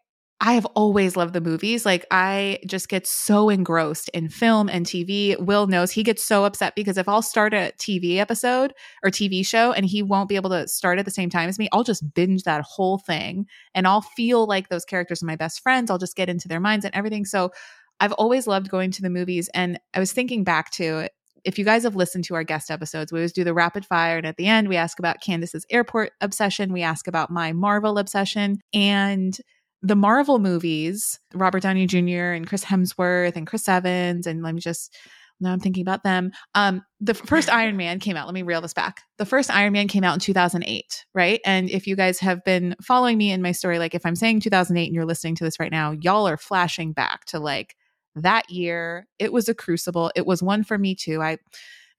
I 0.46 0.52
have 0.52 0.66
always 0.74 1.16
loved 1.16 1.32
the 1.32 1.40
movies. 1.40 1.86
Like 1.86 2.04
I 2.10 2.58
just 2.66 2.90
get 2.90 3.06
so 3.06 3.48
engrossed 3.48 4.10
in 4.10 4.28
film 4.28 4.68
and 4.68 4.84
TV. 4.84 5.40
Will 5.40 5.66
knows 5.66 5.90
he 5.90 6.02
gets 6.02 6.22
so 6.22 6.44
upset 6.44 6.74
because 6.76 6.98
if 6.98 7.08
I'll 7.08 7.22
start 7.22 7.54
a 7.54 7.72
TV 7.78 8.18
episode 8.18 8.74
or 9.02 9.08
TV 9.08 9.44
show 9.44 9.72
and 9.72 9.86
he 9.86 10.02
won't 10.02 10.28
be 10.28 10.36
able 10.36 10.50
to 10.50 10.68
start 10.68 10.98
at 10.98 11.06
the 11.06 11.10
same 11.10 11.30
time 11.30 11.48
as 11.48 11.58
me, 11.58 11.70
I'll 11.72 11.82
just 11.82 12.12
binge 12.12 12.42
that 12.42 12.60
whole 12.60 12.98
thing 12.98 13.46
and 13.74 13.86
I'll 13.86 14.02
feel 14.02 14.46
like 14.46 14.68
those 14.68 14.84
characters 14.84 15.22
are 15.22 15.26
my 15.26 15.34
best 15.34 15.62
friends. 15.62 15.90
I'll 15.90 15.96
just 15.96 16.14
get 16.14 16.28
into 16.28 16.46
their 16.46 16.60
minds 16.60 16.84
and 16.84 16.94
everything. 16.94 17.24
So 17.24 17.50
I've 17.98 18.12
always 18.12 18.46
loved 18.46 18.68
going 18.68 18.90
to 18.90 19.02
the 19.02 19.08
movies 19.08 19.48
and 19.54 19.80
I 19.94 19.98
was 19.98 20.12
thinking 20.12 20.44
back 20.44 20.70
to 20.72 21.08
if 21.44 21.58
you 21.58 21.64
guys 21.64 21.84
have 21.84 21.96
listened 21.96 22.24
to 22.24 22.34
our 22.34 22.44
guest 22.44 22.70
episodes, 22.70 23.12
we 23.12 23.18
always 23.18 23.32
do 23.32 23.44
the 23.44 23.54
rapid 23.54 23.86
fire. 23.86 24.18
And 24.18 24.26
at 24.26 24.36
the 24.36 24.46
end, 24.46 24.68
we 24.68 24.76
ask 24.76 24.98
about 24.98 25.22
Candice's 25.22 25.64
airport 25.70 26.12
obsession. 26.20 26.72
We 26.72 26.82
ask 26.82 27.06
about 27.06 27.30
my 27.30 27.52
Marvel 27.52 27.98
obsession. 27.98 28.60
And 28.74 29.38
the 29.84 29.94
Marvel 29.94 30.38
movies, 30.38 31.20
Robert 31.34 31.62
Downey 31.62 31.86
Jr. 31.86 32.32
and 32.32 32.46
Chris 32.46 32.64
Hemsworth 32.64 33.36
and 33.36 33.46
Chris 33.46 33.68
Evans, 33.68 34.26
and 34.26 34.42
let 34.42 34.54
me 34.54 34.60
just 34.60 34.96
now 35.40 35.52
I'm 35.52 35.60
thinking 35.60 35.82
about 35.82 36.04
them. 36.04 36.30
Um, 36.54 36.82
the 37.00 37.12
first 37.12 37.50
Iron 37.52 37.76
Man 37.76 38.00
came 38.00 38.16
out. 38.16 38.26
Let 38.26 38.34
me 38.34 38.42
reel 38.42 38.62
this 38.62 38.72
back. 38.72 39.02
The 39.18 39.26
first 39.26 39.50
Iron 39.50 39.74
Man 39.74 39.88
came 39.88 40.02
out 40.02 40.14
in 40.14 40.20
2008, 40.20 41.04
right? 41.14 41.40
And 41.44 41.68
if 41.68 41.86
you 41.86 41.96
guys 41.96 42.18
have 42.20 42.42
been 42.44 42.76
following 42.80 43.18
me 43.18 43.30
in 43.30 43.42
my 43.42 43.52
story, 43.52 43.78
like 43.78 43.94
if 43.94 44.06
I'm 44.06 44.16
saying 44.16 44.40
2008 44.40 44.86
and 44.86 44.94
you're 44.94 45.04
listening 45.04 45.34
to 45.36 45.44
this 45.44 45.60
right 45.60 45.72
now, 45.72 45.90
y'all 45.90 46.26
are 46.26 46.38
flashing 46.38 46.92
back 46.92 47.26
to 47.26 47.38
like 47.38 47.76
that 48.14 48.48
year. 48.48 49.06
It 49.18 49.34
was 49.34 49.48
a 49.48 49.54
crucible. 49.54 50.10
It 50.16 50.24
was 50.24 50.42
one 50.42 50.64
for 50.64 50.78
me 50.78 50.94
too. 50.94 51.20
I 51.20 51.36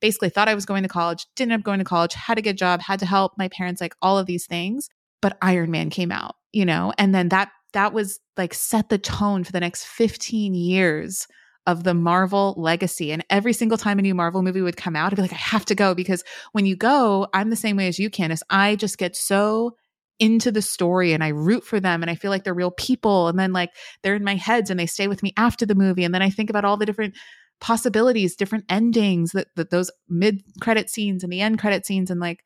basically 0.02 0.30
thought 0.30 0.50
I 0.50 0.56
was 0.56 0.66
going 0.66 0.84
to 0.84 0.90
college, 0.90 1.28
didn't 1.36 1.52
end 1.52 1.62
up 1.62 1.66
going 1.66 1.80
to 1.80 1.86
college, 1.86 2.14
had 2.16 2.40
a 2.40 2.42
good 2.42 2.58
job, 2.58 2.82
had 2.82 3.00
to 3.00 3.06
help 3.06 3.34
my 3.38 3.50
parents, 3.50 3.80
like 3.80 3.96
all 4.02 4.18
of 4.18 4.26
these 4.26 4.48
things. 4.48 4.90
But 5.22 5.38
Iron 5.42 5.72
Man 5.72 5.90
came 5.90 6.12
out, 6.12 6.36
you 6.52 6.66
know, 6.66 6.94
and 6.98 7.14
then 7.14 7.30
that 7.30 7.50
that 7.76 7.94
was 7.94 8.20
like 8.38 8.54
set 8.54 8.90
the 8.90 8.98
tone 8.98 9.44
for 9.44 9.52
the 9.52 9.60
next 9.60 9.86
15 9.86 10.54
years 10.56 11.28
of 11.68 11.84
the 11.84 11.94
Marvel 11.94 12.54
legacy. 12.58 13.12
And 13.12 13.26
every 13.30 13.52
single 13.52 13.78
time 13.78 14.00
a 14.00 14.02
new 14.02 14.16
Marvel 14.16 14.42
movie 14.42 14.62
would 14.62 14.78
come 14.78 14.96
out, 14.96 15.12
I'd 15.12 15.18
be 15.18 15.22
like, 15.22 15.34
I 15.34 15.38
have 15.38 15.66
to 15.66 15.76
go 15.76 15.94
because 15.94 16.24
when 16.54 16.66
you 16.66 16.76
go, 16.76 17.28
I'm 17.34 17.50
the 17.50 17.56
same 17.56 17.76
way 17.76 17.88
as 17.88 18.00
you, 18.00 18.10
Candice. 18.10 18.42
I 18.50 18.78
just 18.78 18.98
get 18.98 19.16
so 19.16 19.76
into 20.20 20.54
the 20.54 20.62
story 20.62 21.12
and 21.12 21.22
I 21.22 21.30
root 21.30 21.66
for 21.66 21.82
them 21.82 22.02
and 22.02 22.10
I 22.10 22.16
feel 22.16 22.32
like 22.32 22.46
they're 22.46 22.54
real 22.54 22.72
people. 22.72 23.28
And 23.28 23.38
then 23.38 23.52
like 23.52 23.72
they're 24.04 24.16
in 24.16 24.24
my 24.24 24.36
heads 24.36 24.70
and 24.70 24.80
they 24.80 24.86
stay 24.86 25.10
with 25.10 25.22
me 25.22 25.34
after 25.36 25.66
the 25.66 25.76
movie. 25.76 26.06
And 26.06 26.14
then 26.14 26.22
I 26.22 26.30
think 26.30 26.50
about 26.50 26.64
all 26.64 26.78
the 26.78 26.86
different 26.86 27.16
possibilities, 27.60 28.38
different 28.38 28.66
endings 28.70 29.32
that, 29.34 29.48
that 29.58 29.72
those 29.72 29.92
mid 30.08 30.44
credit 30.62 30.90
scenes 30.90 31.24
and 31.24 31.34
the 31.34 31.42
end 31.42 31.60
credit 31.60 31.86
scenes. 31.86 32.10
And 32.10 32.22
like, 32.22 32.40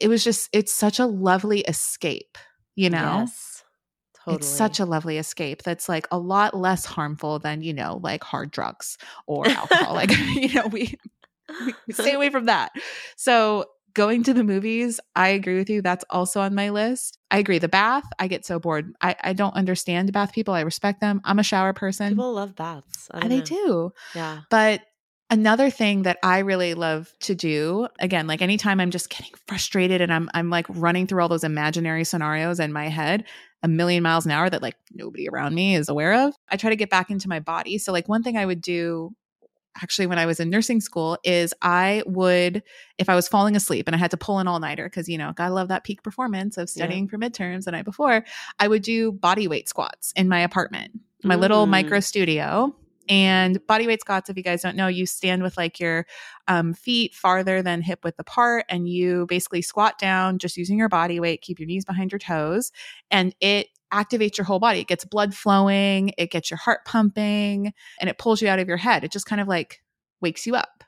it 0.00 0.08
was 0.08 0.22
just, 0.22 0.50
it's 0.52 0.72
such 0.72 0.98
a 0.98 1.06
lovely 1.06 1.60
escape, 1.60 2.36
you 2.74 2.90
know? 2.90 3.20
Yes. 3.20 3.49
Totally. 4.24 4.36
It's 4.36 4.48
such 4.48 4.80
a 4.80 4.84
lovely 4.84 5.18
escape 5.18 5.62
that's 5.62 5.88
like 5.88 6.06
a 6.10 6.18
lot 6.18 6.54
less 6.54 6.84
harmful 6.84 7.38
than, 7.38 7.62
you 7.62 7.72
know, 7.72 8.00
like 8.02 8.22
hard 8.22 8.50
drugs 8.50 8.98
or 9.26 9.48
alcohol. 9.48 9.94
like, 9.94 10.10
you 10.34 10.52
know, 10.54 10.66
we, 10.66 10.94
we 11.86 11.92
stay 11.92 12.12
away 12.12 12.30
from 12.30 12.44
that. 12.44 12.72
So 13.16 13.66
going 13.94 14.22
to 14.24 14.34
the 14.34 14.44
movies, 14.44 15.00
I 15.16 15.28
agree 15.28 15.56
with 15.56 15.70
you. 15.70 15.82
That's 15.82 16.04
also 16.10 16.40
on 16.40 16.54
my 16.54 16.70
list. 16.70 17.18
I 17.30 17.38
agree. 17.38 17.58
The 17.58 17.68
bath, 17.68 18.04
I 18.18 18.28
get 18.28 18.44
so 18.44 18.58
bored. 18.58 18.92
I, 19.00 19.16
I 19.22 19.32
don't 19.32 19.54
understand 19.54 20.12
bath 20.12 20.32
people. 20.32 20.54
I 20.54 20.60
respect 20.60 21.00
them. 21.00 21.20
I'm 21.24 21.38
a 21.38 21.44
shower 21.44 21.72
person. 21.72 22.10
People 22.10 22.34
love 22.34 22.54
baths. 22.54 23.08
And 23.12 23.30
they 23.30 23.40
do. 23.40 23.92
Yeah. 24.14 24.42
But 24.50 24.82
Another 25.32 25.70
thing 25.70 26.02
that 26.02 26.18
I 26.24 26.40
really 26.40 26.74
love 26.74 27.14
to 27.20 27.36
do, 27.36 27.86
again, 28.00 28.26
like 28.26 28.42
anytime 28.42 28.80
I'm 28.80 28.90
just 28.90 29.10
getting 29.10 29.32
frustrated 29.46 30.00
and 30.00 30.12
I'm 30.12 30.28
I'm 30.34 30.50
like 30.50 30.66
running 30.68 31.06
through 31.06 31.22
all 31.22 31.28
those 31.28 31.44
imaginary 31.44 32.02
scenarios 32.02 32.58
in 32.58 32.72
my 32.72 32.88
head, 32.88 33.24
a 33.62 33.68
million 33.68 34.02
miles 34.02 34.26
an 34.26 34.32
hour 34.32 34.50
that 34.50 34.60
like 34.60 34.74
nobody 34.92 35.28
around 35.28 35.54
me 35.54 35.76
is 35.76 35.88
aware 35.88 36.26
of, 36.26 36.34
I 36.48 36.56
try 36.56 36.70
to 36.70 36.76
get 36.76 36.90
back 36.90 37.10
into 37.10 37.28
my 37.28 37.38
body. 37.38 37.78
So 37.78 37.92
like 37.92 38.08
one 38.08 38.24
thing 38.24 38.36
I 38.36 38.44
would 38.44 38.60
do 38.60 39.14
actually 39.80 40.08
when 40.08 40.18
I 40.18 40.26
was 40.26 40.40
in 40.40 40.50
nursing 40.50 40.80
school 40.80 41.16
is 41.22 41.54
I 41.62 42.02
would, 42.06 42.64
if 42.98 43.08
I 43.08 43.14
was 43.14 43.28
falling 43.28 43.54
asleep 43.54 43.86
and 43.86 43.94
I 43.94 44.00
had 44.00 44.10
to 44.10 44.16
pull 44.16 44.40
an 44.40 44.48
all 44.48 44.58
nighter, 44.58 44.84
because, 44.84 45.08
you 45.08 45.16
know, 45.16 45.32
gotta 45.32 45.54
love 45.54 45.68
that 45.68 45.84
peak 45.84 46.02
performance 46.02 46.56
of 46.56 46.68
studying 46.68 47.04
yeah. 47.04 47.10
for 47.10 47.18
midterms 47.18 47.64
the 47.64 47.70
night 47.70 47.84
before, 47.84 48.24
I 48.58 48.66
would 48.66 48.82
do 48.82 49.12
body 49.12 49.46
weight 49.46 49.68
squats 49.68 50.12
in 50.16 50.28
my 50.28 50.40
apartment, 50.40 50.98
my 51.22 51.36
mm. 51.36 51.40
little 51.40 51.66
micro 51.66 52.00
studio. 52.00 52.74
And 53.08 53.64
body 53.66 53.86
weight 53.86 54.00
squats, 54.00 54.30
if 54.30 54.36
you 54.36 54.42
guys 54.42 54.62
don't 54.62 54.76
know, 54.76 54.86
you 54.86 55.04
stand 55.04 55.42
with 55.42 55.56
like 55.56 55.80
your 55.80 56.06
um, 56.46 56.74
feet 56.74 57.14
farther 57.14 57.62
than 57.62 57.82
hip 57.82 58.04
width 58.04 58.18
apart 58.18 58.66
and 58.68 58.88
you 58.88 59.26
basically 59.26 59.62
squat 59.62 59.98
down 59.98 60.38
just 60.38 60.56
using 60.56 60.78
your 60.78 60.88
body 60.88 61.18
weight, 61.18 61.42
keep 61.42 61.58
your 61.58 61.66
knees 61.66 61.84
behind 61.84 62.12
your 62.12 62.18
toes, 62.18 62.70
and 63.10 63.34
it 63.40 63.68
activates 63.92 64.38
your 64.38 64.44
whole 64.44 64.60
body. 64.60 64.80
It 64.80 64.86
gets 64.86 65.04
blood 65.04 65.34
flowing, 65.34 66.12
it 66.18 66.30
gets 66.30 66.50
your 66.50 66.58
heart 66.58 66.84
pumping, 66.84 67.72
and 67.98 68.08
it 68.08 68.18
pulls 68.18 68.40
you 68.40 68.48
out 68.48 68.60
of 68.60 68.68
your 68.68 68.76
head. 68.76 69.02
It 69.02 69.10
just 69.10 69.26
kind 69.26 69.40
of 69.40 69.48
like 69.48 69.82
wakes 70.20 70.46
you 70.46 70.54
up. 70.54 70.84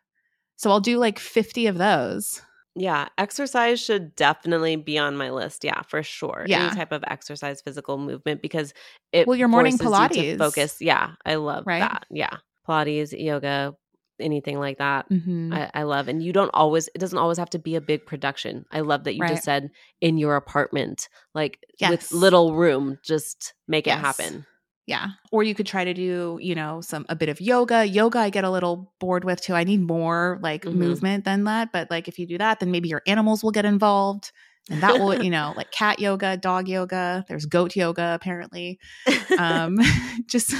So 0.57 0.71
I'll 0.71 0.81
do 0.81 0.99
like 0.99 1.19
50 1.19 1.67
of 1.67 1.79
those. 1.79 2.43
Yeah, 2.75 3.09
exercise 3.19 3.81
should 3.81 4.17
definitely 4.17 4.77
be 4.77 4.97
on 4.97 5.17
my 5.17 5.31
list. 5.31 5.63
Yeah, 5.65 5.83
for 5.83 6.03
sure. 6.03 6.45
Yeah. 6.47 6.67
Any 6.67 6.77
type 6.77 6.93
of 6.93 7.05
exercise, 7.07 7.61
physical 7.61 7.99
movement, 7.99 8.41
because 8.41 8.73
it 9.13 9.27
well, 9.27 9.37
your 9.37 9.49
morning 9.49 9.77
Pilates 9.77 10.17
you 10.17 10.39
focus. 10.39 10.81
Yeah, 10.81 11.13
I 11.27 11.35
love 11.35 11.65
right? 11.67 11.81
that. 11.81 12.07
Yeah, 12.11 12.39
Pilates, 12.67 13.13
yoga, 13.13 13.75
anything 14.19 14.59
like 14.59 14.79
that. 14.79 15.09
Mm-hmm. 15.11 15.53
I, 15.53 15.71
I, 15.75 15.83
love, 15.83 16.09
and 16.09 16.23
you 16.23 16.33
don't 16.33 16.51
always. 16.55 16.89
It 16.95 16.99
doesn't 16.99 17.19
always 17.19 17.37
have 17.37 17.51
to 17.51 17.59
be 17.59 17.77
a 17.77 17.81
big 17.81 18.07
production. 18.07 18.65
I 18.71 18.81
love 18.81 19.05
that 19.05 19.15
you 19.15 19.21
right. 19.21 19.33
just 19.33 19.45
said 19.45 19.71
in 20.01 20.17
your 20.17 20.37
apartment, 20.37 21.11
like 21.35 21.59
yes. 21.79 21.91
with 21.91 22.13
little 22.13 22.55
room, 22.55 22.99
just 23.05 23.53
make 23.69 23.87
yes. 23.87 23.99
it 23.99 24.01
happen. 24.01 24.47
Yeah. 24.87 25.11
Or 25.31 25.43
you 25.43 25.55
could 25.55 25.67
try 25.67 25.85
to 25.85 25.95
do, 25.95 26.39
you 26.41 26.55
know, 26.55 26.81
some 26.81 27.07
a 27.09 27.15
bit 27.15 27.29
of 27.29 27.41
yoga. 27.41 27.87
Yoga 27.87 28.19
I 28.19 28.31
get 28.31 28.45
a 28.45 28.51
little 28.51 28.93
bored 28.99 29.25
with 29.25 29.41
too. 29.41 29.55
I 29.55 29.65
need 29.65 29.81
more 29.81 30.39
like 30.43 30.65
mm-hmm. 30.65 30.79
movement 30.79 31.25
than 31.25 31.45
that, 31.45 31.73
but 31.73 31.91
like 31.91 32.09
if 32.09 32.19
you 32.19 32.27
do 32.27 32.39
that, 32.39 32.61
then 32.61 32.71
maybe 32.71 32.89
your 32.89 33.03
animals 33.07 33.45
will 33.45 33.53
get 33.53 33.65
involved. 33.65 34.33
And 34.71 34.81
that 34.81 35.01
will, 35.01 35.23
you 35.23 35.31
know, 35.31 35.55
like 35.57 35.73
cat 35.73 35.99
yoga, 35.99 36.37
dog 36.37 36.69
yoga, 36.69 37.25
there's 37.29 37.47
goat 37.47 37.77
yoga 37.77 38.15
apparently. 38.15 38.79
Um 39.39 39.79
just 40.27 40.55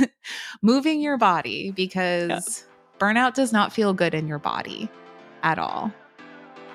moving 0.63 1.01
your 1.01 1.19
body 1.19 1.73
because 1.73 2.31
yeah. 2.31 2.99
burnout 2.99 3.35
does 3.35 3.53
not 3.53 3.73
feel 3.73 3.93
good 3.93 4.15
in 4.15 4.27
your 4.27 4.39
body 4.39 4.89
at 5.43 5.59
all. 5.59 5.93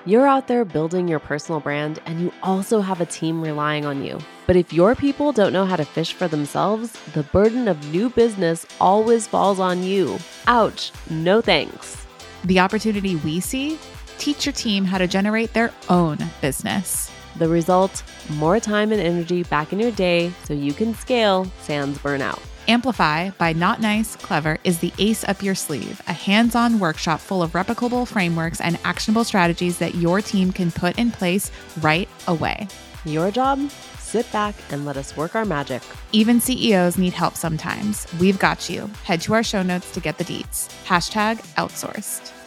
You're 0.08 0.26
out 0.26 0.46
there 0.46 0.64
building 0.64 1.06
your 1.06 1.18
personal 1.18 1.60
brand 1.60 2.00
and 2.06 2.18
you 2.18 2.32
also 2.42 2.80
have 2.80 3.02
a 3.02 3.04
team 3.04 3.42
relying 3.42 3.84
on 3.84 4.02
you. 4.02 4.18
But 4.46 4.56
if 4.56 4.72
your 4.72 4.94
people 4.94 5.32
don't 5.32 5.52
know 5.52 5.66
how 5.66 5.76
to 5.76 5.84
fish 5.84 6.14
for 6.14 6.26
themselves, 6.26 6.92
the 7.12 7.24
burden 7.24 7.68
of 7.68 7.92
new 7.92 8.08
business 8.08 8.64
always 8.80 9.26
falls 9.26 9.60
on 9.60 9.82
you. 9.82 10.18
Ouch, 10.46 10.92
no 11.10 11.42
thanks. 11.42 12.06
The 12.44 12.58
opportunity 12.58 13.16
we 13.16 13.40
see 13.40 13.78
teach 14.16 14.46
your 14.46 14.54
team 14.54 14.86
how 14.86 14.96
to 14.96 15.06
generate 15.06 15.52
their 15.52 15.74
own 15.90 16.16
business. 16.40 17.12
The 17.36 17.50
result 17.50 18.02
more 18.30 18.58
time 18.60 18.92
and 18.92 19.02
energy 19.02 19.42
back 19.42 19.74
in 19.74 19.78
your 19.78 19.92
day 19.92 20.32
so 20.44 20.54
you 20.54 20.72
can 20.72 20.94
scale 20.94 21.46
sans 21.60 21.98
burnout. 21.98 22.40
Amplify 22.68 23.30
by 23.30 23.54
Not 23.54 23.80
Nice 23.80 24.14
Clever 24.16 24.58
is 24.62 24.78
the 24.78 24.92
ace 24.98 25.24
up 25.24 25.42
your 25.42 25.54
sleeve, 25.54 26.02
a 26.06 26.12
hands 26.12 26.54
on 26.54 26.78
workshop 26.78 27.18
full 27.18 27.42
of 27.42 27.52
replicable 27.52 28.06
frameworks 28.06 28.60
and 28.60 28.78
actionable 28.84 29.24
strategies 29.24 29.78
that 29.78 29.94
your 29.94 30.20
team 30.20 30.52
can 30.52 30.70
put 30.70 30.98
in 30.98 31.10
place 31.10 31.50
right 31.80 32.10
away. 32.26 32.68
Your 33.06 33.30
job? 33.30 33.70
Sit 33.98 34.30
back 34.32 34.54
and 34.70 34.84
let 34.84 34.98
us 34.98 35.16
work 35.16 35.34
our 35.34 35.46
magic. 35.46 35.82
Even 36.12 36.42
CEOs 36.42 36.98
need 36.98 37.14
help 37.14 37.36
sometimes. 37.36 38.06
We've 38.20 38.38
got 38.38 38.68
you. 38.68 38.90
Head 39.04 39.22
to 39.22 39.32
our 39.32 39.42
show 39.42 39.62
notes 39.62 39.90
to 39.92 40.00
get 40.00 40.18
the 40.18 40.24
deets. 40.24 40.68
Hashtag 40.84 41.38
outsourced. 41.54 42.37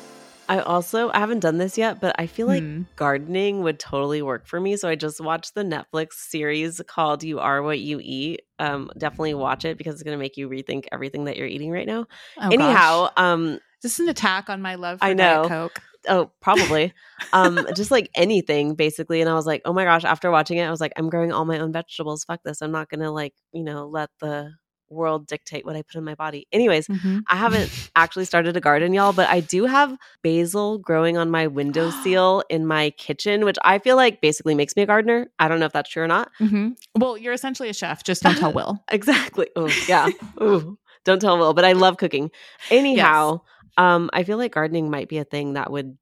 I 0.51 0.59
also 0.59 1.09
I 1.11 1.19
haven't 1.19 1.39
done 1.39 1.59
this 1.59 1.77
yet, 1.77 2.01
but 2.01 2.13
I 2.19 2.27
feel 2.27 2.45
like 2.45 2.61
hmm. 2.61 2.81
gardening 2.97 3.61
would 3.61 3.79
totally 3.79 4.21
work 4.21 4.47
for 4.47 4.59
me. 4.59 4.75
So 4.75 4.89
I 4.89 4.95
just 4.95 5.21
watched 5.21 5.55
the 5.55 5.63
Netflix 5.63 6.15
series 6.15 6.81
called 6.87 7.23
"You 7.23 7.39
Are 7.39 7.63
What 7.63 7.79
You 7.79 8.01
Eat." 8.03 8.41
Um, 8.59 8.91
definitely 8.97 9.33
watch 9.33 9.63
it 9.63 9.77
because 9.77 9.93
it's 9.93 10.03
going 10.03 10.17
to 10.17 10.21
make 10.21 10.35
you 10.35 10.49
rethink 10.49 10.87
everything 10.91 11.23
that 11.23 11.37
you're 11.37 11.47
eating 11.47 11.71
right 11.71 11.87
now. 11.87 12.05
Oh, 12.37 12.49
Anyhow, 12.51 13.03
gosh. 13.03 13.11
um, 13.15 13.59
is 13.81 13.97
an 14.01 14.09
attack 14.09 14.49
on 14.49 14.61
my 14.61 14.75
love? 14.75 14.99
I 15.01 15.13
know. 15.13 15.47
Diet 15.47 15.47
Coke. 15.47 15.81
Oh, 16.09 16.31
probably. 16.41 16.93
um, 17.33 17.65
just 17.73 17.89
like 17.89 18.09
anything, 18.13 18.75
basically. 18.75 19.21
And 19.21 19.29
I 19.29 19.35
was 19.35 19.45
like, 19.45 19.61
oh 19.63 19.71
my 19.71 19.85
gosh. 19.85 20.03
After 20.03 20.29
watching 20.31 20.57
it, 20.57 20.65
I 20.65 20.71
was 20.71 20.81
like, 20.81 20.91
I'm 20.97 21.09
growing 21.09 21.31
all 21.31 21.45
my 21.45 21.59
own 21.59 21.71
vegetables. 21.71 22.25
Fuck 22.25 22.41
this. 22.43 22.61
I'm 22.61 22.73
not 22.73 22.89
gonna 22.89 23.09
like, 23.09 23.35
you 23.53 23.63
know, 23.63 23.87
let 23.87 24.09
the 24.19 24.51
world 24.91 25.27
dictate 25.27 25.65
what 25.65 25.75
I 25.75 25.81
put 25.81 25.95
in 25.95 26.03
my 26.03 26.15
body. 26.15 26.47
Anyways, 26.51 26.87
mm-hmm. 26.87 27.19
I 27.27 27.35
haven't 27.35 27.91
actually 27.95 28.25
started 28.25 28.55
a 28.57 28.59
garden, 28.59 28.93
y'all, 28.93 29.13
but 29.13 29.29
I 29.29 29.39
do 29.39 29.65
have 29.65 29.97
basil 30.21 30.77
growing 30.77 31.17
on 31.17 31.29
my 31.29 31.47
windowsill 31.47 32.43
in 32.49 32.65
my 32.65 32.91
kitchen, 32.91 33.45
which 33.45 33.57
I 33.63 33.79
feel 33.79 33.95
like 33.95 34.21
basically 34.21 34.55
makes 34.55 34.75
me 34.75 34.83
a 34.83 34.85
gardener. 34.85 35.31
I 35.39 35.47
don't 35.47 35.59
know 35.59 35.65
if 35.65 35.73
that's 35.73 35.89
true 35.89 36.03
or 36.03 36.07
not. 36.07 36.31
Mm-hmm. 36.39 36.69
Well, 36.95 37.17
you're 37.17 37.33
essentially 37.33 37.69
a 37.69 37.73
chef. 37.73 38.03
Just 38.03 38.23
don't 38.23 38.37
tell 38.37 38.53
Will. 38.53 38.83
exactly. 38.91 39.47
Oh, 39.55 39.69
yeah. 39.87 40.09
Ooh, 40.41 40.77
don't 41.05 41.21
tell 41.21 41.37
Will, 41.37 41.53
but 41.53 41.65
I 41.65 41.73
love 41.73 41.97
cooking. 41.97 42.31
Anyhow, 42.69 43.41
yes. 43.43 43.73
um, 43.77 44.09
I 44.13 44.23
feel 44.23 44.37
like 44.37 44.53
gardening 44.53 44.89
might 44.89 45.09
be 45.09 45.17
a 45.17 45.23
thing 45.23 45.53
that 45.53 45.71
would 45.71 45.97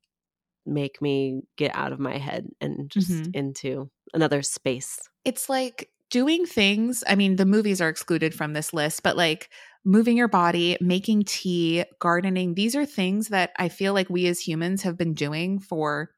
make 0.66 1.02
me 1.02 1.42
get 1.58 1.76
out 1.76 1.92
of 1.92 2.00
my 2.00 2.18
head 2.18 2.48
and 2.62 2.90
just 2.90 3.10
mm-hmm. 3.10 3.32
into 3.34 3.90
another 4.14 4.42
space. 4.42 5.00
It's 5.26 5.50
like 5.50 5.90
doing 6.10 6.46
things, 6.46 7.04
I 7.08 7.16
mean, 7.16 7.36
the 7.36 7.46
movies 7.46 7.82
are 7.82 7.90
excluded 7.90 8.34
from 8.34 8.54
this 8.54 8.74
list, 8.74 9.04
but 9.04 9.18
like 9.18 9.50
moving 9.86 10.18
your 10.18 10.28
body, 10.28 10.78
making 10.82 11.24
tea, 11.24 11.84
gardening, 12.00 12.56
these 12.56 12.76
are 12.76 12.86
things 12.86 13.30
that 13.30 13.52
I 13.58 13.70
feel 13.70 13.94
like 13.94 14.10
we 14.10 14.28
as 14.28 14.40
humans 14.40 14.84
have 14.84 14.98
been 14.98 15.14
doing 15.14 15.60
for 15.60 16.12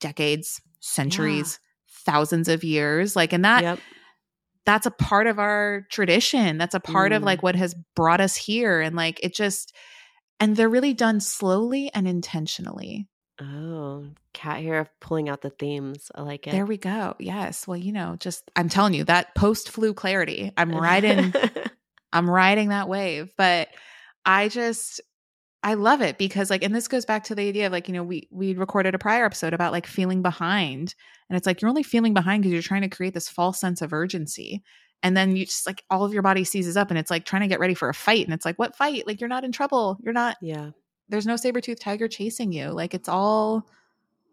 decades, 0.00 0.60
centuries, 0.80 1.60
yeah. 1.60 2.12
thousands 2.12 2.48
of 2.48 2.64
years. 2.64 3.14
Like, 3.16 3.32
and 3.32 3.44
that. 3.44 3.62
Yep. 3.62 3.80
That's 4.66 4.86
a 4.86 4.90
part 4.90 5.26
of 5.26 5.38
our 5.38 5.86
tradition. 5.90 6.58
That's 6.58 6.74
a 6.74 6.80
part 6.80 7.12
mm. 7.12 7.16
of 7.16 7.22
like 7.22 7.42
what 7.42 7.56
has 7.56 7.74
brought 7.96 8.20
us 8.20 8.36
here. 8.36 8.82
And 8.82 8.94
like 8.94 9.18
it 9.22 9.34
just, 9.34 9.74
and 10.38 10.54
they're 10.54 10.68
really 10.68 10.92
done 10.92 11.20
slowly 11.20 11.90
and 11.94 12.06
intentionally. 12.06 13.08
Oh, 13.40 14.06
Kat 14.32 14.60
here 14.60 14.88
pulling 15.00 15.28
out 15.28 15.42
the 15.42 15.50
themes. 15.50 16.10
I 16.14 16.22
like 16.22 16.46
it. 16.46 16.50
There 16.50 16.66
we 16.66 16.76
go. 16.76 17.14
Yes. 17.18 17.66
Well, 17.68 17.76
you 17.76 17.92
know, 17.92 18.16
just 18.18 18.50
I'm 18.56 18.68
telling 18.68 18.94
you 18.94 19.04
that 19.04 19.34
post 19.34 19.70
flu 19.70 19.94
clarity. 19.94 20.52
I'm 20.56 20.72
riding 20.72 21.32
I'm 22.12 22.28
riding 22.28 22.70
that 22.70 22.88
wave. 22.88 23.32
But 23.36 23.68
I 24.24 24.48
just 24.48 25.00
I 25.62 25.74
love 25.74 26.00
it 26.02 26.18
because 26.18 26.50
like 26.50 26.64
and 26.64 26.74
this 26.74 26.88
goes 26.88 27.04
back 27.04 27.24
to 27.24 27.34
the 27.34 27.48
idea 27.48 27.66
of 27.66 27.72
like, 27.72 27.86
you 27.88 27.94
know, 27.94 28.02
we 28.02 28.28
we 28.32 28.54
recorded 28.54 28.94
a 28.94 28.98
prior 28.98 29.24
episode 29.24 29.54
about 29.54 29.72
like 29.72 29.86
feeling 29.86 30.22
behind. 30.22 30.94
And 31.28 31.36
it's 31.36 31.46
like 31.46 31.62
you're 31.62 31.68
only 31.68 31.82
feeling 31.84 32.14
behind 32.14 32.42
because 32.42 32.52
you're 32.52 32.62
trying 32.62 32.82
to 32.82 32.88
create 32.88 33.14
this 33.14 33.28
false 33.28 33.60
sense 33.60 33.82
of 33.82 33.92
urgency. 33.92 34.62
And 35.04 35.16
then 35.16 35.36
you 35.36 35.46
just 35.46 35.64
like 35.64 35.84
all 35.90 36.04
of 36.04 36.12
your 36.12 36.22
body 36.22 36.42
seizes 36.42 36.76
up 36.76 36.90
and 36.90 36.98
it's 36.98 37.10
like 37.10 37.24
trying 37.24 37.42
to 37.42 37.48
get 37.48 37.60
ready 37.60 37.74
for 37.74 37.88
a 37.88 37.94
fight. 37.94 38.24
And 38.24 38.34
it's 38.34 38.44
like, 38.44 38.58
what 38.58 38.74
fight? 38.74 39.06
Like 39.06 39.20
you're 39.20 39.28
not 39.28 39.44
in 39.44 39.52
trouble. 39.52 39.96
You're 40.02 40.12
not 40.12 40.36
Yeah 40.40 40.70
there's 41.08 41.26
no 41.26 41.36
saber-toothed 41.36 41.80
tiger 41.80 42.08
chasing 42.08 42.52
you. 42.52 42.70
Like 42.70 42.94
it's 42.94 43.08
all 43.08 43.68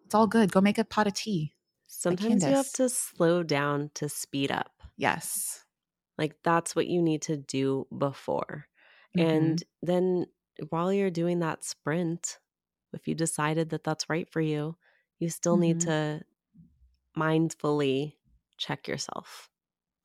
it's 0.05 0.15
all 0.15 0.27
good. 0.27 0.51
Go 0.51 0.61
make 0.61 0.77
a 0.77 0.83
pot 0.83 1.07
of 1.07 1.13
tea. 1.13 1.53
Sometimes 1.87 2.43
you 2.43 2.51
have 2.51 2.71
to 2.73 2.89
slow 2.89 3.43
down 3.43 3.91
to 3.95 4.09
speed 4.09 4.51
up. 4.51 4.71
Yes. 4.97 5.63
Like 6.17 6.35
that's 6.43 6.75
what 6.75 6.87
you 6.87 7.01
need 7.01 7.23
to 7.23 7.37
do 7.37 7.87
before. 7.95 8.67
Mm-hmm. 9.17 9.29
And 9.29 9.63
then 9.81 10.25
while 10.69 10.91
you're 10.91 11.09
doing 11.09 11.39
that 11.39 11.63
sprint, 11.63 12.39
if 12.93 13.07
you 13.07 13.15
decided 13.15 13.69
that 13.69 13.83
that's 13.83 14.09
right 14.09 14.29
for 14.29 14.41
you, 14.41 14.75
you 15.19 15.29
still 15.29 15.53
mm-hmm. 15.53 15.61
need 15.61 15.81
to 15.81 16.21
mindfully 17.17 18.13
check 18.57 18.87
yourself 18.87 19.49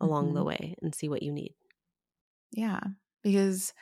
along 0.00 0.26
mm-hmm. 0.26 0.34
the 0.36 0.44
way 0.44 0.74
and 0.82 0.94
see 0.94 1.08
what 1.08 1.22
you 1.22 1.32
need. 1.32 1.54
Yeah, 2.52 2.80
because 3.22 3.72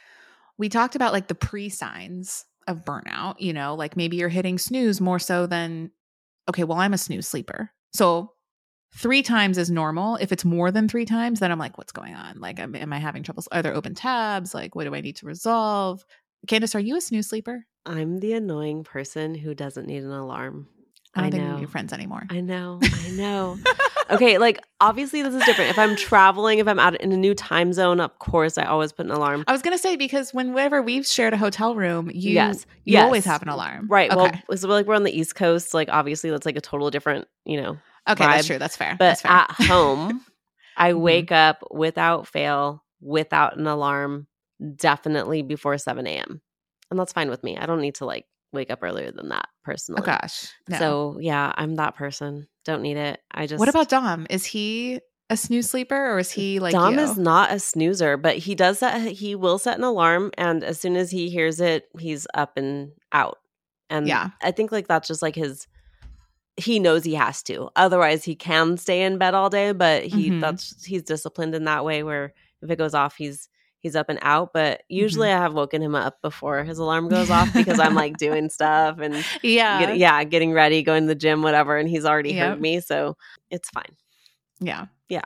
we 0.58 0.68
talked 0.68 0.94
about 0.94 1.12
like 1.12 1.28
the 1.28 1.34
pre 1.34 1.68
signs 1.68 2.44
of 2.68 2.84
burnout, 2.84 3.40
you 3.40 3.52
know, 3.52 3.74
like 3.74 3.96
maybe 3.96 4.16
you're 4.16 4.28
hitting 4.28 4.58
snooze 4.58 5.00
more 5.00 5.18
so 5.18 5.46
than, 5.46 5.90
okay, 6.48 6.64
well, 6.64 6.78
I'm 6.78 6.94
a 6.94 6.98
snooze 6.98 7.26
sleeper. 7.26 7.72
So 7.92 8.32
three 8.94 9.22
times 9.22 9.58
is 9.58 9.70
normal. 9.70 10.16
If 10.16 10.30
it's 10.30 10.44
more 10.44 10.70
than 10.70 10.88
three 10.88 11.04
times, 11.04 11.40
then 11.40 11.50
I'm 11.50 11.58
like, 11.58 11.78
what's 11.78 11.92
going 11.92 12.14
on? 12.14 12.40
Like, 12.40 12.60
am, 12.60 12.74
am 12.76 12.92
I 12.92 12.98
having 12.98 13.22
troubles? 13.22 13.48
Are 13.50 13.62
there 13.62 13.74
open 13.74 13.94
tabs? 13.94 14.54
Like, 14.54 14.74
what 14.74 14.84
do 14.84 14.94
I 14.94 15.00
need 15.00 15.16
to 15.16 15.26
resolve? 15.26 16.04
Candice, 16.46 16.74
are 16.74 16.80
you 16.80 16.96
a 16.96 17.00
snooze 17.00 17.28
sleeper? 17.28 17.66
I'm 17.84 18.20
the 18.20 18.34
annoying 18.34 18.84
person 18.84 19.34
who 19.34 19.54
doesn't 19.54 19.86
need 19.86 20.04
an 20.04 20.12
alarm. 20.12 20.68
I 21.18 21.30
don't 21.30 21.40
I 21.40 21.48
think 21.48 21.60
we're 21.60 21.66
friends 21.68 21.92
anymore. 21.92 22.24
I 22.30 22.40
know. 22.40 22.80
I 22.82 23.10
know. 23.10 23.58
okay, 24.10 24.38
like 24.38 24.58
obviously 24.80 25.22
this 25.22 25.34
is 25.34 25.44
different. 25.44 25.70
If 25.70 25.78
I'm 25.78 25.96
traveling, 25.96 26.58
if 26.58 26.68
I'm 26.68 26.78
out 26.78 27.00
in 27.00 27.12
a 27.12 27.16
new 27.16 27.34
time 27.34 27.72
zone, 27.72 28.00
of 28.00 28.18
course 28.18 28.58
I 28.58 28.64
always 28.64 28.92
put 28.92 29.06
an 29.06 29.12
alarm. 29.12 29.44
I 29.46 29.52
was 29.52 29.62
gonna 29.62 29.78
say 29.78 29.96
because 29.96 30.32
whenever 30.32 30.82
we've 30.82 31.06
shared 31.06 31.34
a 31.34 31.36
hotel 31.36 31.74
room, 31.74 32.10
you 32.12 32.32
yes, 32.32 32.66
you 32.84 32.94
yes. 32.94 33.04
always 33.04 33.24
have 33.24 33.42
an 33.42 33.48
alarm. 33.48 33.88
Right. 33.88 34.10
Okay. 34.10 34.42
Well, 34.48 34.58
so 34.58 34.68
like 34.68 34.86
we're 34.86 34.94
on 34.94 35.04
the 35.04 35.16
East 35.16 35.34
Coast, 35.34 35.74
like 35.74 35.88
obviously 35.90 36.30
that's 36.30 36.46
like 36.46 36.56
a 36.56 36.60
total 36.60 36.90
different, 36.90 37.28
you 37.44 37.60
know. 37.60 37.78
Okay, 38.08 38.24
vibe. 38.24 38.34
that's 38.34 38.46
true. 38.46 38.58
That's 38.58 38.76
fair. 38.76 38.96
But 38.98 39.08
that's 39.08 39.20
fair. 39.22 39.32
at 39.32 39.50
home, 39.50 40.24
I 40.76 40.92
mm-hmm. 40.92 41.00
wake 41.00 41.32
up 41.32 41.62
without 41.70 42.26
fail, 42.26 42.82
without 43.00 43.58
an 43.58 43.66
alarm, 43.66 44.26
definitely 44.76 45.42
before 45.42 45.76
7 45.76 46.06
a.m. 46.06 46.40
And 46.90 46.98
that's 46.98 47.12
fine 47.12 47.28
with 47.28 47.44
me. 47.44 47.58
I 47.58 47.66
don't 47.66 47.80
need 47.80 47.96
to 47.96 48.06
like 48.06 48.26
wake 48.52 48.70
up 48.70 48.80
earlier 48.82 49.10
than 49.10 49.28
that 49.28 49.48
oh, 49.48 49.60
personally. 49.64 50.02
Oh 50.02 50.04
gosh. 50.04 50.48
No. 50.68 50.78
So 50.78 51.18
yeah, 51.20 51.52
I'm 51.56 51.76
that 51.76 51.96
person. 51.96 52.48
Don't 52.64 52.82
need 52.82 52.96
it. 52.96 53.20
I 53.30 53.46
just 53.46 53.58
What 53.58 53.68
about 53.68 53.88
Dom? 53.88 54.26
Is 54.30 54.44
he 54.44 55.00
a 55.30 55.36
snooze 55.36 55.70
sleeper 55.70 56.12
or 56.12 56.18
is 56.18 56.30
he 56.30 56.58
like 56.58 56.72
Dom 56.72 56.94
you? 56.94 57.00
is 57.00 57.18
not 57.18 57.52
a 57.52 57.58
snoozer, 57.58 58.16
but 58.16 58.36
he 58.38 58.54
does 58.54 58.80
that 58.80 59.00
he 59.00 59.34
will 59.34 59.58
set 59.58 59.78
an 59.78 59.84
alarm 59.84 60.30
and 60.38 60.64
as 60.64 60.80
soon 60.80 60.96
as 60.96 61.10
he 61.10 61.28
hears 61.28 61.60
it, 61.60 61.88
he's 61.98 62.26
up 62.34 62.56
and 62.56 62.92
out. 63.12 63.38
And 63.90 64.06
yeah. 64.06 64.30
I 64.42 64.50
think 64.50 64.72
like 64.72 64.88
that's 64.88 65.08
just 65.08 65.22
like 65.22 65.34
his 65.34 65.66
he 66.56 66.80
knows 66.80 67.04
he 67.04 67.14
has 67.14 67.42
to. 67.44 67.70
Otherwise 67.76 68.24
he 68.24 68.34
can 68.34 68.76
stay 68.76 69.02
in 69.02 69.18
bed 69.18 69.34
all 69.34 69.48
day, 69.50 69.72
but 69.72 70.04
he 70.04 70.30
mm-hmm. 70.30 70.40
that's 70.40 70.84
he's 70.84 71.02
disciplined 71.02 71.54
in 71.54 71.64
that 71.64 71.84
way 71.84 72.02
where 72.02 72.34
if 72.62 72.70
it 72.70 72.76
goes 72.76 72.94
off, 72.94 73.16
he's 73.16 73.48
he's 73.80 73.96
up 73.96 74.08
and 74.08 74.18
out. 74.22 74.52
But 74.52 74.82
usually 74.88 75.28
mm-hmm. 75.28 75.38
I 75.38 75.42
have 75.42 75.54
woken 75.54 75.82
him 75.82 75.94
up 75.94 76.20
before 76.22 76.64
his 76.64 76.78
alarm 76.78 77.08
goes 77.10 77.30
off 77.30 77.52
because 77.52 77.78
I'm 77.78 77.94
like 77.94 78.16
doing 78.16 78.50
stuff 78.50 78.98
and 78.98 79.24
yeah, 79.42 79.86
get, 79.86 79.98
yeah, 79.98 80.24
getting 80.24 80.52
ready, 80.52 80.82
going 80.82 81.04
to 81.04 81.08
the 81.08 81.14
gym, 81.14 81.42
whatever. 81.42 81.76
And 81.76 81.88
he's 81.88 82.04
already 82.04 82.32
yep. 82.32 82.50
heard 82.50 82.60
me. 82.60 82.80
So 82.80 83.16
it's 83.50 83.70
fine. 83.70 83.96
Yeah. 84.60 84.86
Yeah. 85.08 85.22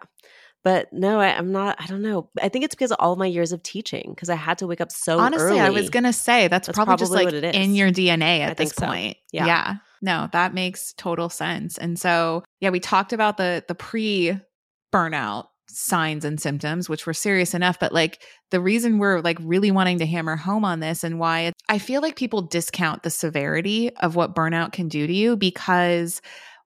But 0.64 0.92
no, 0.92 1.18
I, 1.18 1.28
am 1.28 1.50
not. 1.50 1.76
I 1.80 1.86
don't 1.86 2.02
know. 2.02 2.30
I 2.40 2.48
think 2.48 2.64
it's 2.64 2.74
because 2.74 2.92
of 2.92 2.98
all 3.00 3.16
my 3.16 3.26
years 3.26 3.50
of 3.50 3.64
teaching 3.64 4.12
because 4.14 4.30
I 4.30 4.36
had 4.36 4.58
to 4.58 4.66
wake 4.68 4.80
up 4.80 4.92
so 4.92 5.18
Honestly, 5.18 5.58
early. 5.58 5.60
I 5.60 5.70
was 5.70 5.90
gonna 5.90 6.12
say 6.12 6.46
that's, 6.46 6.68
that's 6.68 6.76
probably, 6.76 7.06
probably, 7.06 7.40
just 7.40 7.44
like 7.44 7.54
in 7.54 7.74
your 7.74 7.90
DNA 7.90 8.40
at 8.40 8.50
I 8.50 8.54
this 8.54 8.72
point. 8.72 9.16
So. 9.16 9.22
Yeah. 9.32 9.46
yeah. 9.46 9.76
No, 10.02 10.28
that 10.32 10.54
makes 10.54 10.92
total 10.92 11.28
sense. 11.28 11.78
And 11.78 11.98
so, 11.98 12.44
yeah, 12.60 12.70
we 12.70 12.78
talked 12.78 13.12
about 13.12 13.38
the 13.38 13.64
the 13.66 13.74
pre 13.74 14.38
burnout 14.92 15.46
signs 15.72 16.24
and 16.24 16.40
symptoms, 16.40 16.88
which 16.88 17.06
were 17.06 17.14
serious 17.14 17.54
enough. 17.54 17.78
But 17.78 17.92
like 17.92 18.22
the 18.50 18.60
reason 18.60 18.98
we're 18.98 19.20
like 19.20 19.38
really 19.40 19.70
wanting 19.70 19.98
to 19.98 20.06
hammer 20.06 20.36
home 20.36 20.64
on 20.64 20.80
this 20.80 21.04
and 21.04 21.18
why 21.18 21.40
it, 21.40 21.54
I 21.68 21.78
feel 21.78 22.02
like 22.02 22.16
people 22.16 22.42
discount 22.42 23.02
the 23.02 23.10
severity 23.10 23.94
of 23.96 24.16
what 24.16 24.34
burnout 24.34 24.72
can 24.72 24.88
do 24.88 25.06
to 25.06 25.12
you 25.12 25.36
because 25.36 26.20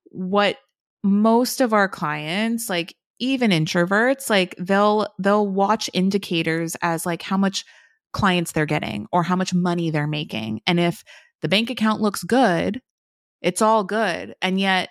what 0.04 0.56
most 1.02 1.60
of 1.60 1.72
our 1.72 1.88
clients, 1.88 2.68
like 2.68 2.94
even 3.18 3.50
introverts, 3.50 4.28
like 4.28 4.54
they'll 4.58 5.08
they'll 5.18 5.46
watch 5.46 5.88
indicators 5.94 6.76
as 6.82 7.06
like 7.06 7.22
how 7.22 7.36
much 7.36 7.64
clients 8.12 8.52
they're 8.52 8.66
getting 8.66 9.06
or 9.12 9.22
how 9.22 9.36
much 9.36 9.54
money 9.54 9.90
they're 9.90 10.06
making. 10.06 10.60
And 10.66 10.80
if 10.80 11.02
the 11.42 11.48
bank 11.48 11.70
account 11.70 12.00
looks 12.00 12.22
good, 12.22 12.80
it's 13.42 13.62
all 13.62 13.84
good. 13.84 14.34
And 14.40 14.58
yet 14.58 14.88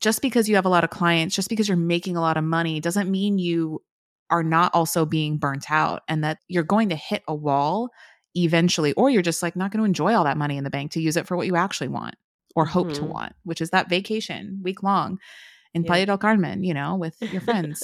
just 0.00 0.22
because 0.22 0.48
you 0.48 0.56
have 0.56 0.66
a 0.66 0.70
lot 0.70 0.84
of 0.84 0.90
clients, 0.90 1.34
just 1.34 1.48
because 1.48 1.68
you're 1.68 1.76
making 1.76 2.16
a 2.16 2.20
lot 2.20 2.36
of 2.36 2.44
money 2.44 2.80
doesn't 2.80 3.10
mean 3.10 3.38
you 3.38 3.82
are 4.30 4.42
not 4.42 4.74
also 4.74 5.06
being 5.06 5.38
burnt 5.38 5.70
out 5.70 6.02
and 6.08 6.24
that 6.24 6.38
you're 6.48 6.64
going 6.64 6.88
to 6.88 6.96
hit 6.96 7.22
a 7.28 7.34
wall 7.34 7.90
eventually 8.34 8.92
or 8.94 9.08
you're 9.08 9.22
just 9.22 9.42
like 9.42 9.56
not 9.56 9.70
going 9.70 9.80
to 9.80 9.86
enjoy 9.86 10.14
all 10.14 10.24
that 10.24 10.36
money 10.36 10.56
in 10.56 10.64
the 10.64 10.70
bank 10.70 10.90
to 10.92 11.00
use 11.00 11.16
it 11.16 11.26
for 11.26 11.36
what 11.36 11.46
you 11.46 11.56
actually 11.56 11.88
want 11.88 12.16
or 12.54 12.64
hope 12.64 12.88
mm-hmm. 12.88 13.04
to 13.04 13.04
want, 13.04 13.32
which 13.44 13.60
is 13.60 13.70
that 13.70 13.88
vacation 13.88 14.60
week 14.62 14.82
long 14.82 15.18
in 15.74 15.82
yeah. 15.82 15.86
Playa 15.86 16.06
del 16.06 16.18
Carmen, 16.18 16.64
you 16.64 16.74
know, 16.74 16.96
with 16.96 17.16
your 17.20 17.40
friends. 17.42 17.82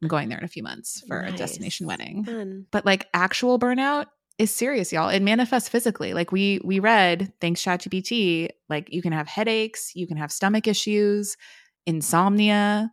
I'm 0.00 0.08
going 0.08 0.28
there 0.28 0.38
in 0.38 0.44
a 0.44 0.48
few 0.48 0.62
months 0.62 1.02
for 1.06 1.22
nice. 1.22 1.34
a 1.34 1.36
destination 1.36 1.86
wedding. 1.86 2.24
Fun. 2.24 2.66
But 2.70 2.84
like 2.84 3.08
actual 3.14 3.58
burnout 3.58 4.06
is 4.38 4.50
serious, 4.50 4.92
y'all. 4.92 5.08
It 5.08 5.22
manifests 5.22 5.68
physically. 5.68 6.14
Like 6.14 6.32
we 6.32 6.60
we 6.64 6.80
read, 6.80 7.32
thanks 7.40 7.62
ChatGPT, 7.62 8.48
like 8.68 8.92
you 8.92 9.02
can 9.02 9.12
have 9.12 9.28
headaches, 9.28 9.94
you 9.94 10.06
can 10.06 10.16
have 10.16 10.32
stomach 10.32 10.66
issues, 10.66 11.36
insomnia. 11.86 12.92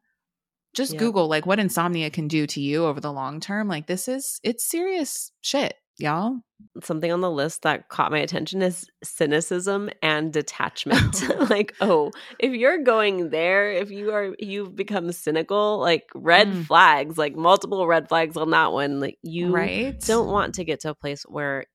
Just 0.75 0.93
yeah. 0.93 0.99
Google 0.99 1.27
like 1.27 1.45
what 1.45 1.59
insomnia 1.59 2.09
can 2.09 2.27
do 2.27 2.45
to 2.47 2.61
you 2.61 2.85
over 2.85 2.99
the 2.99 3.11
long 3.11 3.39
term. 3.39 3.67
Like 3.67 3.87
this 3.87 4.07
is 4.07 4.39
it's 4.43 4.63
serious 4.63 5.31
shit 5.41 5.75
y'all? 5.99 6.39
Something 6.83 7.11
on 7.11 7.21
the 7.21 7.31
list 7.31 7.61
that 7.63 7.89
caught 7.89 8.11
my 8.11 8.19
attention 8.19 8.61
is 8.61 8.85
cynicism 9.03 9.89
and 10.01 10.31
detachment. 10.31 11.27
like, 11.49 11.73
oh, 11.81 12.11
if 12.39 12.53
you're 12.53 12.83
going 12.83 13.29
there, 13.29 13.71
if 13.71 13.91
you 13.91 14.11
are 14.11 14.35
you've 14.39 14.75
become 14.75 15.11
cynical, 15.11 15.79
like 15.79 16.09
red 16.15 16.47
mm. 16.47 16.65
flags, 16.65 17.17
like 17.17 17.35
multiple 17.35 17.85
red 17.87 18.09
flags 18.09 18.37
on 18.37 18.51
that 18.51 18.71
one. 18.71 18.99
Like 18.99 19.17
you 19.21 19.51
right? 19.51 19.99
don't 20.01 20.27
want 20.27 20.55
to 20.55 20.63
get 20.63 20.81
to 20.81 20.91
a 20.91 20.95
place 20.95 21.23
where 21.23 21.65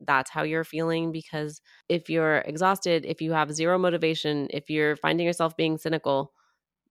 that's 0.00 0.30
how 0.30 0.42
you're 0.42 0.64
feeling 0.64 1.12
because 1.12 1.60
if 1.88 2.10
you're 2.10 2.38
exhausted, 2.38 3.04
if 3.06 3.20
you 3.20 3.32
have 3.32 3.52
zero 3.52 3.78
motivation, 3.78 4.48
if 4.50 4.68
you're 4.68 4.96
finding 4.96 5.26
yourself 5.26 5.56
being 5.56 5.78
cynical, 5.78 6.32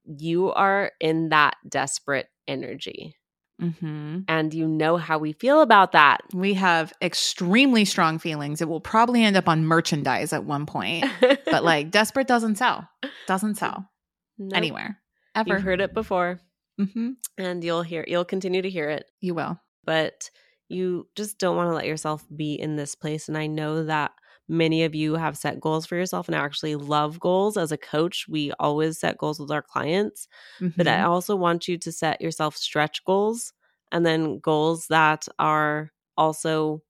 you 0.05 0.51
are 0.51 0.91
in 1.00 1.29
that 1.29 1.55
desperate 1.67 2.27
energy. 2.47 3.15
Mm-hmm. 3.63 4.20
And 4.27 4.53
you 4.53 4.67
know 4.67 4.98
how 4.98 5.17
we 5.17 5.32
feel 5.34 5.62
about 5.62 5.93
that. 5.93 6.22
We 6.34 6.53
have 6.55 6.93
extremely 7.01 7.86
strong 7.86 8.20
feelings. 8.20 8.62
It 8.62 8.67
will 8.67 8.82
probably 8.82 9.24
end 9.24 9.38
up 9.38 9.48
on 9.48 9.65
merchandise 9.65 10.34
at 10.34 10.43
one 10.43 10.65
point, 10.65 11.05
but 11.46 11.63
like 11.63 11.89
desperate 11.89 12.27
doesn't 12.27 12.55
sell, 12.55 12.88
doesn't 13.27 13.55
sell 13.55 13.89
nope. 14.38 14.51
anywhere 14.55 15.00
ever. 15.36 15.53
You've 15.53 15.63
heard 15.63 15.82
it 15.82 15.93
before, 15.93 16.41
mm-hmm. 16.79 17.12
and 17.38 17.63
you'll 17.63 17.84
hear, 17.84 18.03
you'll 18.08 18.25
continue 18.25 18.61
to 18.61 18.70
hear 18.70 18.90
it. 18.90 19.05
You 19.22 19.33
will, 19.33 19.59
but 19.85 20.29
you 20.68 21.07
just 21.16 21.37
don't 21.37 21.55
want 21.55 21.70
to 21.70 21.75
let 21.75 21.87
yourself 21.87 22.25
be 22.35 22.53
in 22.53 22.75
this 22.75 22.96
place. 22.96 23.27
And 23.29 23.37
I 23.37 23.48
know 23.48 23.85
that 23.85 24.11
many 24.50 24.83
of 24.83 24.94
you 24.94 25.16
have 25.16 25.37
set 25.37 25.61
goals 25.61 25.85
for 25.85 25.96
yourself 25.96 26.27
and 26.27 26.35
I 26.35 26.44
actually 26.44 26.75
love 26.75 27.20
goals 27.20 27.55
as 27.55 27.72
a 27.72 27.77
coach. 27.77 28.25
We 28.27 28.51
always 28.59 29.00
set 29.00 29.18
goals 29.18 29.40
with 29.40 29.51
our 29.51 29.61
clients, 29.61 30.27
mm-hmm. 30.59 30.74
but 30.75 30.87
I 30.87 30.98
mm-hmm. 30.98 31.09
also 31.09 31.35
want 31.35 31.68
you 31.68 31.77
to 31.77 31.92
set 31.92 32.22
yourself 32.22 32.57
stretch 32.57 33.05
goals 33.05 33.53
and 33.94 34.06
then 34.06 34.40
goals 34.40 34.88
that 34.88 35.27
are 35.40 35.92
also 36.18 36.82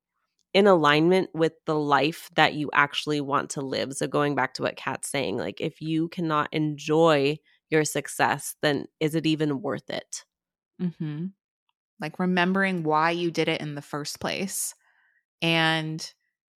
in 0.54 0.66
alignment 0.66 1.30
with 1.34 1.54
the 1.66 1.78
life 1.78 2.30
that 2.36 2.54
you 2.54 2.70
actually 2.74 3.22
want 3.22 3.52
to 3.52 3.62
live. 3.62 3.94
So 3.94 4.08
going 4.08 4.36
back 4.36 4.54
to 4.56 4.63
what 4.63 4.78
Kat's 4.78 5.10
saying, 5.10 5.38
like 5.38 5.62
if 5.62 5.82
you 5.82 6.08
cannot 6.08 6.50
enjoy 6.52 7.38
your 7.70 7.84
success, 7.84 8.56
then 8.62 8.86
is 9.00 9.16
it 9.16 9.26
even 9.26 9.62
worth 9.62 9.89
it? 9.89 10.24
Mm-hmm. 10.82 11.28
Like 12.00 12.20
remembering 12.20 12.84
why 12.84 13.12
you 13.12 13.30
did 13.30 13.48
it 13.48 13.62
in 13.62 13.76
the 13.76 13.82
first 13.82 14.20
place 14.20 14.74
and 15.42 16.13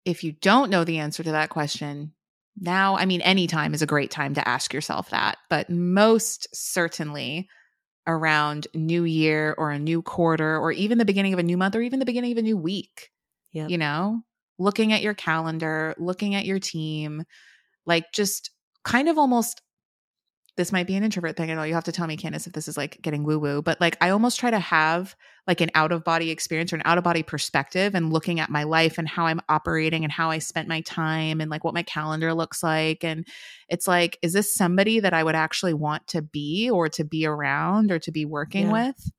if 0.05 0.23
you 0.23 0.33
don't 0.33 0.69
know 0.69 0.83
the 0.83 0.99
answer 0.99 1.23
to 1.23 1.31
that 1.31 1.49
question, 1.49 2.13
now, 2.57 2.95
I 2.95 3.05
mean, 3.05 3.21
any 3.21 3.47
time 3.47 3.73
is 3.73 3.81
a 3.81 3.87
great 3.87 4.11
time 4.11 4.35
to 4.35 4.47
ask 4.47 4.73
yourself 4.73 5.09
that, 5.09 5.37
but 5.49 5.69
most 5.69 6.47
certainly 6.55 7.49
around 8.07 8.67
new 8.73 9.03
year 9.03 9.55
or 9.57 9.71
a 9.71 9.79
new 9.79 10.01
quarter 10.01 10.57
or 10.59 10.71
even 10.71 10.97
the 10.97 11.05
beginning 11.05 11.33
of 11.33 11.39
a 11.39 11.43
new 11.43 11.57
month 11.57 11.75
or 11.75 11.81
even 11.81 11.99
the 11.99 12.05
beginning 12.05 12.31
of 12.31 12.37
a 12.37 12.41
new 12.43 12.57
week. 12.57 13.09
Yeah. 13.51 13.67
You 13.67 13.77
know, 13.77 14.21
looking 14.59 14.93
at 14.93 15.01
your 15.01 15.13
calendar, 15.13 15.95
looking 15.97 16.35
at 16.35 16.45
your 16.45 16.59
team, 16.59 17.23
like 17.85 18.11
just 18.13 18.51
kind 18.83 19.09
of 19.09 19.17
almost 19.17 19.61
this 20.57 20.71
might 20.71 20.87
be 20.87 20.95
an 20.95 21.03
introvert 21.03 21.35
thing. 21.35 21.51
I 21.51 21.55
know 21.55 21.63
you 21.63 21.73
have 21.73 21.83
to 21.85 21.91
tell 21.91 22.07
me, 22.07 22.15
Candice, 22.15 22.47
if 22.47 22.53
this 22.53 22.67
is 22.67 22.77
like 22.77 23.01
getting 23.01 23.23
woo 23.23 23.37
woo, 23.37 23.61
but 23.61 23.79
like 23.81 23.97
I 23.99 24.09
almost 24.09 24.39
try 24.39 24.49
to 24.49 24.59
have 24.59 25.15
like 25.47 25.59
an 25.59 25.69
out 25.75 25.91
of 25.91 26.03
body 26.03 26.31
experience 26.31 26.71
or 26.71 26.77
an 26.77 26.81
out 26.85 26.97
of 26.97 27.03
body 27.03 27.23
perspective 27.23 27.93
and 27.93 28.13
looking 28.13 28.39
at 28.39 28.49
my 28.49 28.63
life 28.63 28.97
and 28.97 29.07
how 29.07 29.25
I'm 29.25 29.41
operating 29.49 30.03
and 30.03 30.11
how 30.11 30.31
I 30.31 30.39
spent 30.39 30.67
my 30.67 30.81
time 30.81 31.41
and 31.41 31.51
like 31.51 31.63
what 31.63 31.73
my 31.73 31.83
calendar 31.83 32.33
looks 32.33 32.63
like. 32.63 33.03
And 33.03 33.27
it's 33.67 33.87
like, 33.87 34.17
is 34.21 34.33
this 34.33 34.53
somebody 34.53 35.01
that 35.01 35.13
I 35.13 35.23
would 35.23 35.35
actually 35.35 35.73
want 35.73 36.07
to 36.07 36.21
be 36.21 36.69
or 36.69 36.87
to 36.89 37.03
be 37.03 37.25
around 37.25 37.91
or 37.91 37.99
to 37.99 38.11
be 38.11 38.25
working 38.25 38.67
yeah. 38.67 38.71
with? 38.71 39.11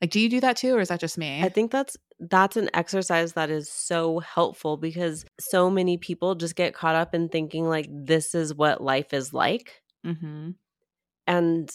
Like, 0.00 0.10
do 0.10 0.20
you 0.20 0.28
do 0.28 0.40
that 0.40 0.56
too, 0.56 0.74
or 0.76 0.80
is 0.80 0.88
that 0.88 1.00
just 1.00 1.16
me? 1.16 1.42
I 1.42 1.48
think 1.48 1.70
that's 1.70 1.96
that's 2.20 2.56
an 2.56 2.68
exercise 2.74 3.32
that 3.32 3.50
is 3.50 3.70
so 3.70 4.20
helpful 4.20 4.76
because 4.76 5.24
so 5.40 5.70
many 5.70 5.96
people 5.96 6.34
just 6.34 6.56
get 6.56 6.74
caught 6.74 6.94
up 6.94 7.14
in 7.14 7.28
thinking 7.28 7.68
like 7.68 7.88
this 7.90 8.34
is 8.34 8.54
what 8.54 8.82
life 8.82 9.12
is 9.12 9.32
like. 9.32 9.82
Mm-hmm. 10.06 10.50
And 11.26 11.70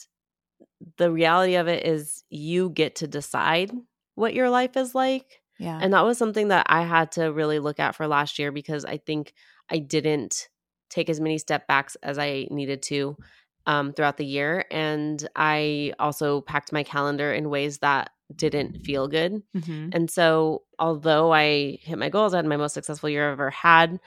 the 0.97 1.11
reality 1.11 1.55
of 1.55 1.67
it 1.67 1.85
is 1.85 2.23
you 2.29 2.69
get 2.69 2.95
to 2.97 3.07
decide 3.07 3.71
what 4.15 4.33
your 4.33 4.49
life 4.49 4.77
is 4.77 4.95
like. 4.95 5.41
Yeah. 5.57 5.77
And 5.81 5.93
that 5.93 6.05
was 6.05 6.17
something 6.17 6.49
that 6.49 6.67
I 6.69 6.83
had 6.83 7.11
to 7.13 7.33
really 7.33 7.59
look 7.59 7.79
at 7.79 7.95
for 7.95 8.07
last 8.07 8.39
year 8.39 8.51
because 8.51 8.85
I 8.85 8.97
think 8.97 9.33
I 9.69 9.79
didn't 9.79 10.47
take 10.89 11.09
as 11.09 11.19
many 11.19 11.37
step 11.37 11.67
backs 11.67 11.97
as 12.01 12.17
I 12.17 12.47
needed 12.49 12.81
to 12.83 13.17
um, 13.65 13.93
throughout 13.93 14.17
the 14.17 14.25
year. 14.25 14.65
And 14.71 15.27
I 15.35 15.93
also 15.99 16.41
packed 16.41 16.71
my 16.71 16.83
calendar 16.83 17.31
in 17.33 17.49
ways 17.49 17.79
that 17.79 18.11
didn't 18.33 18.85
feel 18.85 19.07
good. 19.07 19.43
Mm-hmm. 19.55 19.89
And 19.91 20.09
so, 20.09 20.63
although 20.77 21.33
I 21.33 21.77
hit 21.81 21.97
my 21.97 22.09
goals, 22.09 22.33
I 22.33 22.37
had 22.37 22.45
my 22.45 22.57
most 22.57 22.73
successful 22.73 23.09
year 23.09 23.27
I've 23.27 23.33
ever 23.33 23.49
had 23.49 23.99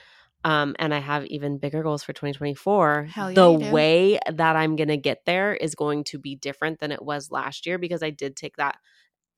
um, 0.45 0.75
and 0.79 0.95
I 0.95 0.99
have 0.99 1.25
even 1.27 1.59
bigger 1.59 1.83
goals 1.83 2.03
for 2.03 2.13
2024. 2.13 3.09
Yeah, 3.17 3.29
the 3.35 3.53
way 3.73 4.19
that 4.31 4.57
I'm 4.57 4.77
going 4.77 4.89
to 4.89 4.97
get 4.97 5.25
there 5.27 5.55
is 5.55 5.75
going 5.75 6.05
to 6.05 6.19
be 6.19 6.35
different 6.37 6.81
than 6.81 6.93
it 6.93 7.03
was 7.03 7.31
last 7.31 7.67
year 7.67 7.79
because 7.79 8.03
I 8.03 8.11
did 8.11 8.37
take 8.37 8.57
that 8.57 8.79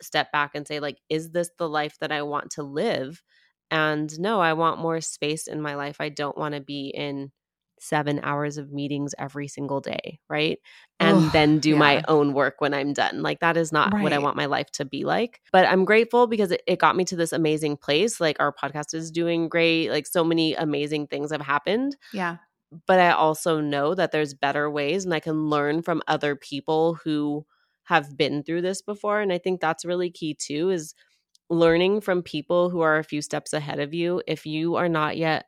step 0.03 0.33
back 0.33 0.53
and 0.55 0.67
say, 0.67 0.81
like, 0.81 0.99
is 1.09 1.31
this 1.31 1.51
the 1.59 1.69
life 1.69 1.97
that 2.01 2.13
I 2.13 2.23
want 2.23 2.53
to 2.53 2.63
live? 2.63 3.23
And 3.71 4.19
no, 4.21 4.41
I 4.41 4.53
want 4.55 4.81
more 4.81 5.01
space 5.01 5.47
in 5.47 5.61
my 5.61 5.75
life. 5.75 5.97
I 6.01 6.09
don't 6.09 6.37
want 6.39 6.55
to 6.55 6.61
be 6.61 6.89
in 6.89 7.33
seven 7.85 8.21
hours 8.23 8.57
of 8.57 8.73
meetings 8.73 9.15
every 9.19 9.49
single 9.49 9.81
day, 9.81 10.19
right? 10.29 10.59
And 11.01 11.31
then 11.33 11.59
do 11.59 11.71
yeah. 11.71 11.79
my 11.79 12.05
own 12.09 12.33
work 12.33 12.57
when 12.61 12.73
I'm 12.73 12.93
done. 12.93 13.23
Like, 13.23 13.41
that 13.41 13.57
is 13.57 13.73
not 13.73 13.93
right. 13.93 14.03
what 14.03 14.13
I 14.13 14.19
want 14.19 14.37
my 14.37 14.47
life 14.47 14.71
to 14.73 14.85
be 14.85 15.05
like. 15.05 15.41
But 15.53 15.67
I'm 15.67 15.85
grateful 15.85 16.27
because 16.27 16.51
it, 16.51 16.63
it 16.67 16.79
got 16.79 16.97
me 16.97 17.05
to 17.07 17.17
this 17.17 17.33
amazing 17.33 17.77
place. 17.77 18.21
Like, 18.21 18.39
our 18.41 18.53
podcast 18.53 18.95
is 18.95 19.11
doing 19.11 19.49
great. 19.49 19.91
Like, 19.91 20.07
so 20.07 20.25
many 20.25 20.55
amazing 20.55 21.09
things 21.09 21.31
have 21.31 21.43
happened. 21.43 21.97
Yeah. 22.13 22.39
But 22.87 23.01
I 23.01 23.11
also 23.11 23.61
know 23.61 23.95
that 23.95 24.13
there's 24.13 24.35
better 24.35 24.71
ways 24.71 25.05
and 25.05 25.15
I 25.15 25.21
can 25.21 25.49
learn 25.49 25.83
from 25.83 26.03
other 26.09 26.35
people 26.35 26.99
who 27.05 27.47
have 27.85 28.17
been 28.17 28.43
through 28.43 28.63
this 28.63 28.83
before. 28.83 29.21
And 29.21 29.33
I 29.33 29.39
think 29.39 29.61
that's 29.61 29.85
really 29.85 30.11
key 30.11 30.35
too 30.35 30.71
is 30.71 30.95
learning 31.51 32.01
from 32.01 32.23
people 32.23 32.71
who 32.71 32.81
are 32.81 32.99
a 32.99 33.05
few 33.05 33.21
steps 33.23 33.53
ahead 33.53 33.79
of 33.79 33.95
you. 33.95 34.23
If 34.27 34.47
you 34.47 34.77
are 34.77 34.89
not 34.89 35.17
yet 35.17 35.45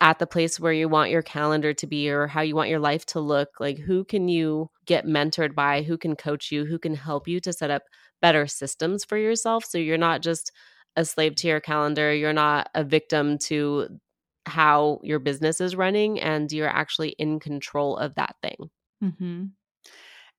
at 0.00 0.18
the 0.18 0.26
place 0.26 0.60
where 0.60 0.72
you 0.72 0.88
want 0.88 1.10
your 1.10 1.22
calendar 1.22 1.74
to 1.74 1.86
be 1.86 2.08
or 2.08 2.26
how 2.28 2.40
you 2.40 2.54
want 2.54 2.68
your 2.68 2.78
life 2.78 3.04
to 3.04 3.20
look 3.20 3.48
like 3.58 3.78
who 3.78 4.04
can 4.04 4.28
you 4.28 4.70
get 4.86 5.06
mentored 5.06 5.54
by 5.54 5.82
who 5.82 5.98
can 5.98 6.14
coach 6.14 6.52
you 6.52 6.64
who 6.64 6.78
can 6.78 6.94
help 6.94 7.26
you 7.26 7.40
to 7.40 7.52
set 7.52 7.70
up 7.70 7.82
better 8.22 8.46
systems 8.46 9.04
for 9.04 9.16
yourself 9.16 9.64
so 9.64 9.76
you're 9.76 9.98
not 9.98 10.22
just 10.22 10.52
a 10.98 11.04
slave 11.04 11.36
to 11.36 11.46
your 11.46 11.60
calendar. 11.60 12.12
You're 12.12 12.32
not 12.32 12.70
a 12.74 12.82
victim 12.82 13.38
to 13.44 13.88
how 14.46 14.98
your 15.04 15.20
business 15.20 15.60
is 15.60 15.76
running, 15.76 16.18
and 16.20 16.50
you're 16.50 16.68
actually 16.68 17.10
in 17.10 17.38
control 17.38 17.96
of 17.96 18.16
that 18.16 18.34
thing. 18.42 18.70
Mm-hmm. 19.02 19.44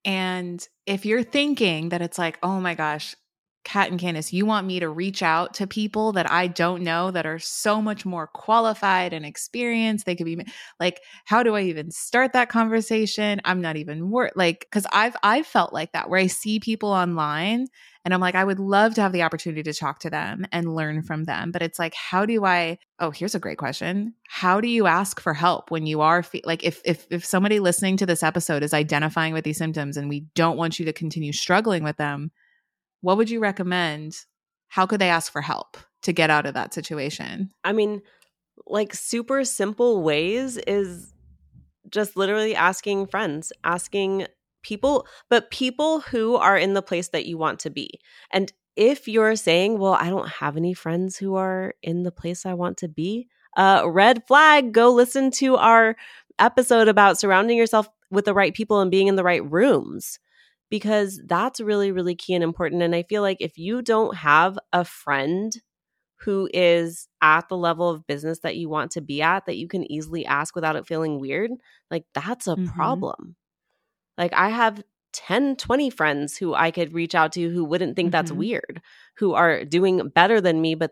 And 0.04 0.67
if 0.86 1.06
you're 1.06 1.24
thinking 1.24 1.89
that 1.89 2.02
it's 2.02 2.17
like, 2.17 2.39
oh 2.43 2.60
my 2.60 2.76
gosh, 2.76 3.15
Kat 3.63 3.91
and 3.91 4.00
Candice, 4.00 4.34
you 4.34 4.45
want 4.45 4.65
me 4.65 4.80
to 4.80 4.89
reach 4.89 5.22
out 5.22 5.54
to 5.56 5.67
people 5.67 6.13
that 6.13 6.32
I 6.32 6.48
don't 6.48 6.84
know 6.84 7.12
that 7.12 7.26
are 7.26 7.39
so 7.39 7.82
much 7.82 8.06
more 8.06 8.28
qualified 8.28 9.13
and 9.13 9.26
experienced. 9.26 10.06
They 10.06 10.15
could 10.15 10.26
be 10.26 10.45
like, 10.80 11.02
how 11.26 11.43
do 11.43 11.56
I 11.56 11.62
even 11.62 11.91
start 11.91 12.34
that 12.34 12.50
conversation? 12.50 13.41
I'm 13.45 13.62
not 13.62 13.76
even 13.78 14.10
worth 14.10 14.32
like 14.36 14.62
because 14.62 14.86
I've 14.91 15.15
I've 15.24 15.45
felt 15.45 15.74
like 15.74 15.91
that 15.91 16.10
where 16.10 16.19
I 16.19 16.28
see 16.28 16.60
people 16.60 16.89
online 16.89 17.67
and 18.06 18.13
I'm 18.13 18.22
like, 18.22 18.36
I 18.36 18.43
would 18.43 18.60
love 18.60 18.95
to 18.95 19.02
have 19.02 19.12
the 19.12 19.24
opportunity 19.24 19.62
to 19.63 19.74
talk 19.74 20.00
to 20.00 20.10
them 20.10 20.48
and 20.52 20.74
learn 20.74 21.04
from 21.04 21.26
them. 21.26 21.52
But 21.52 21.62
it's 21.62 21.78
like, 21.78 21.93
how 21.93 22.26
do 22.26 22.45
I? 22.45 22.80
Oh, 23.00 23.12
here's 23.12 23.36
a 23.36 23.39
great 23.39 23.58
question. 23.58 24.13
How 24.28 24.62
do 24.62 24.67
you 24.67 24.88
ask 24.88 25.19
for 25.19 25.34
help 25.34 25.69
when 25.69 25.86
you 25.86 26.02
are 26.02 26.24
fe- 26.24 26.41
like, 26.45 26.63
if 26.63 26.82
if 26.86 27.06
if 27.12 27.26
somebody 27.26 27.60
listening 27.60 27.98
to 27.98 28.06
this 28.06 28.24
episode 28.24 28.63
is 28.63 28.74
identifying 28.74 29.34
with 29.34 29.43
these 29.43 29.58
symptoms 29.58 29.98
and 29.98 30.10
we 30.10 30.22
don't 30.34 30.58
want 30.58 30.80
you 30.80 30.86
to 30.86 30.93
continue 30.93 31.34
struggling 31.34 31.84
with 31.84 31.98
them? 31.98 32.32
What 33.02 33.18
would 33.18 33.30
you 33.30 33.40
recommend? 33.40 34.26
How 34.68 34.86
could 34.86 35.02
they 35.02 35.10
ask 35.10 35.32
for 35.32 35.42
help 35.42 35.78
to 36.04 36.14
get 36.14 36.30
out 36.30 36.46
of 36.46 36.54
that 36.54 36.74
situation? 36.74 37.52
I 37.64 37.74
mean, 37.74 38.02
like 38.68 38.94
super 38.94 39.44
simple 39.44 40.04
ways 40.04 40.58
is 40.58 41.14
just 41.90 42.16
literally 42.16 42.56
asking 42.56 43.08
friends, 43.08 43.52
asking 43.64 44.28
people, 44.62 45.08
but 45.30 45.52
people 45.52 46.02
who 46.02 46.36
are 46.36 46.58
in 46.58 46.74
the 46.74 46.82
place 46.82 47.10
that 47.10 47.26
you 47.26 47.38
want 47.38 47.60
to 47.60 47.70
be. 47.70 48.00
And 48.32 48.52
if 48.76 49.08
you're 49.08 49.36
saying, 49.36 49.80
well, 49.80 49.94
I 49.94 50.10
don't 50.10 50.30
have 50.30 50.56
any 50.56 50.74
friends 50.74 51.18
who 51.18 51.36
are 51.36 51.74
in 51.82 52.04
the 52.04 52.12
place 52.12 52.46
I 52.46 52.54
want 52.54 52.78
to 52.78 52.88
be, 52.88 53.28
uh, 53.58 53.84
red 53.86 54.26
flag, 54.28 54.72
go 54.72 54.92
listen 54.92 55.32
to 55.32 55.56
our 55.58 55.96
episode 56.38 56.88
about 56.88 57.20
surrounding 57.20 57.58
yourself 57.58 57.90
with 58.12 58.26
the 58.26 58.34
right 58.34 58.54
people 58.54 58.80
and 58.80 58.92
being 58.92 59.08
in 59.08 59.16
the 59.16 59.24
right 59.24 59.44
rooms 59.50 60.20
because 60.69 61.21
that's 61.25 61.60
really, 61.60 61.91
really 61.91 62.15
key 62.15 62.34
and 62.34 62.43
important. 62.43 62.82
And 62.82 62.95
I 62.95 63.03
feel 63.03 63.21
like 63.21 63.38
if 63.39 63.58
you 63.58 63.82
don't 63.82 64.15
have 64.15 64.58
a 64.71 64.86
friend 64.86 65.53
who 66.21 66.49
is 66.53 67.08
at 67.21 67.47
the 67.47 67.58
level 67.58 67.89
of 67.89 68.05
business 68.05 68.39
that 68.39 68.58
you 68.58 68.69
want 68.69 68.91
to 68.91 69.01
be 69.01 69.21
at 69.21 69.45
that 69.45 69.58
you 69.58 69.67
can 69.67 69.89
easily 69.89 70.25
ask 70.25 70.53
without 70.53 70.75
it 70.75 70.86
feeling 70.86 71.19
weird, 71.19 71.51
like 71.89 72.05
that's 72.13 72.47
a 72.47 72.55
mm-hmm. 72.55 72.67
problem. 72.67 73.36
Like 74.17 74.34
I 74.34 74.49
have 74.49 74.84
10, 75.13 75.55
20 75.55 75.89
friends 75.89 76.38
who 76.38 76.53
I 76.53 76.71
could 76.71 76.93
reach 76.93 77.15
out 77.15 77.32
to 77.34 77.49
who 77.49 77.63
wouldn't 77.63 77.95
think 77.95 78.08
mm-hmm. 78.08 78.12
that's 78.12 78.32
weird, 78.32 78.82
who 79.17 79.34
are 79.34 79.63
doing 79.63 80.10
better 80.10 80.41
than 80.41 80.62
me, 80.62 80.75
but 80.75 80.91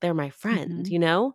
they're 0.00 0.14
my 0.14 0.30
friend, 0.30 0.84
mm-hmm. 0.84 0.92
you 0.92 0.98
know? 0.98 1.34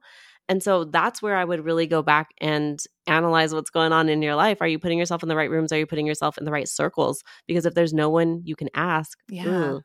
And 0.50 0.64
so 0.64 0.86
that's 0.86 1.22
where 1.22 1.36
I 1.36 1.44
would 1.44 1.66
really 1.66 1.88
go 1.88 2.02
back 2.02 2.30
and 2.40 2.82
analyze 3.06 3.54
what's 3.54 3.70
going 3.70 3.92
on 3.92 4.08
in 4.08 4.22
your 4.22 4.36
life. 4.36 4.62
Are 4.62 4.68
you 4.68 4.80
putting 4.80 4.98
yourself 4.98 5.24
in 5.24 5.30
the 5.30 5.36
right 5.36 5.50
rooms? 5.50 5.72
Are 5.72 5.78
you 5.78 5.86
putting 5.86 6.08
yourself 6.08 6.38
in 6.38 6.46
the 6.46 6.52
right 6.52 6.68
circles? 6.68 7.24
Because 7.48 7.66
if 7.66 7.74
there's 7.74 7.94
no 7.94 8.10
one 8.10 8.42
you 8.46 8.56
can 8.56 8.70
ask, 8.74 9.18
yeah. 9.30 9.80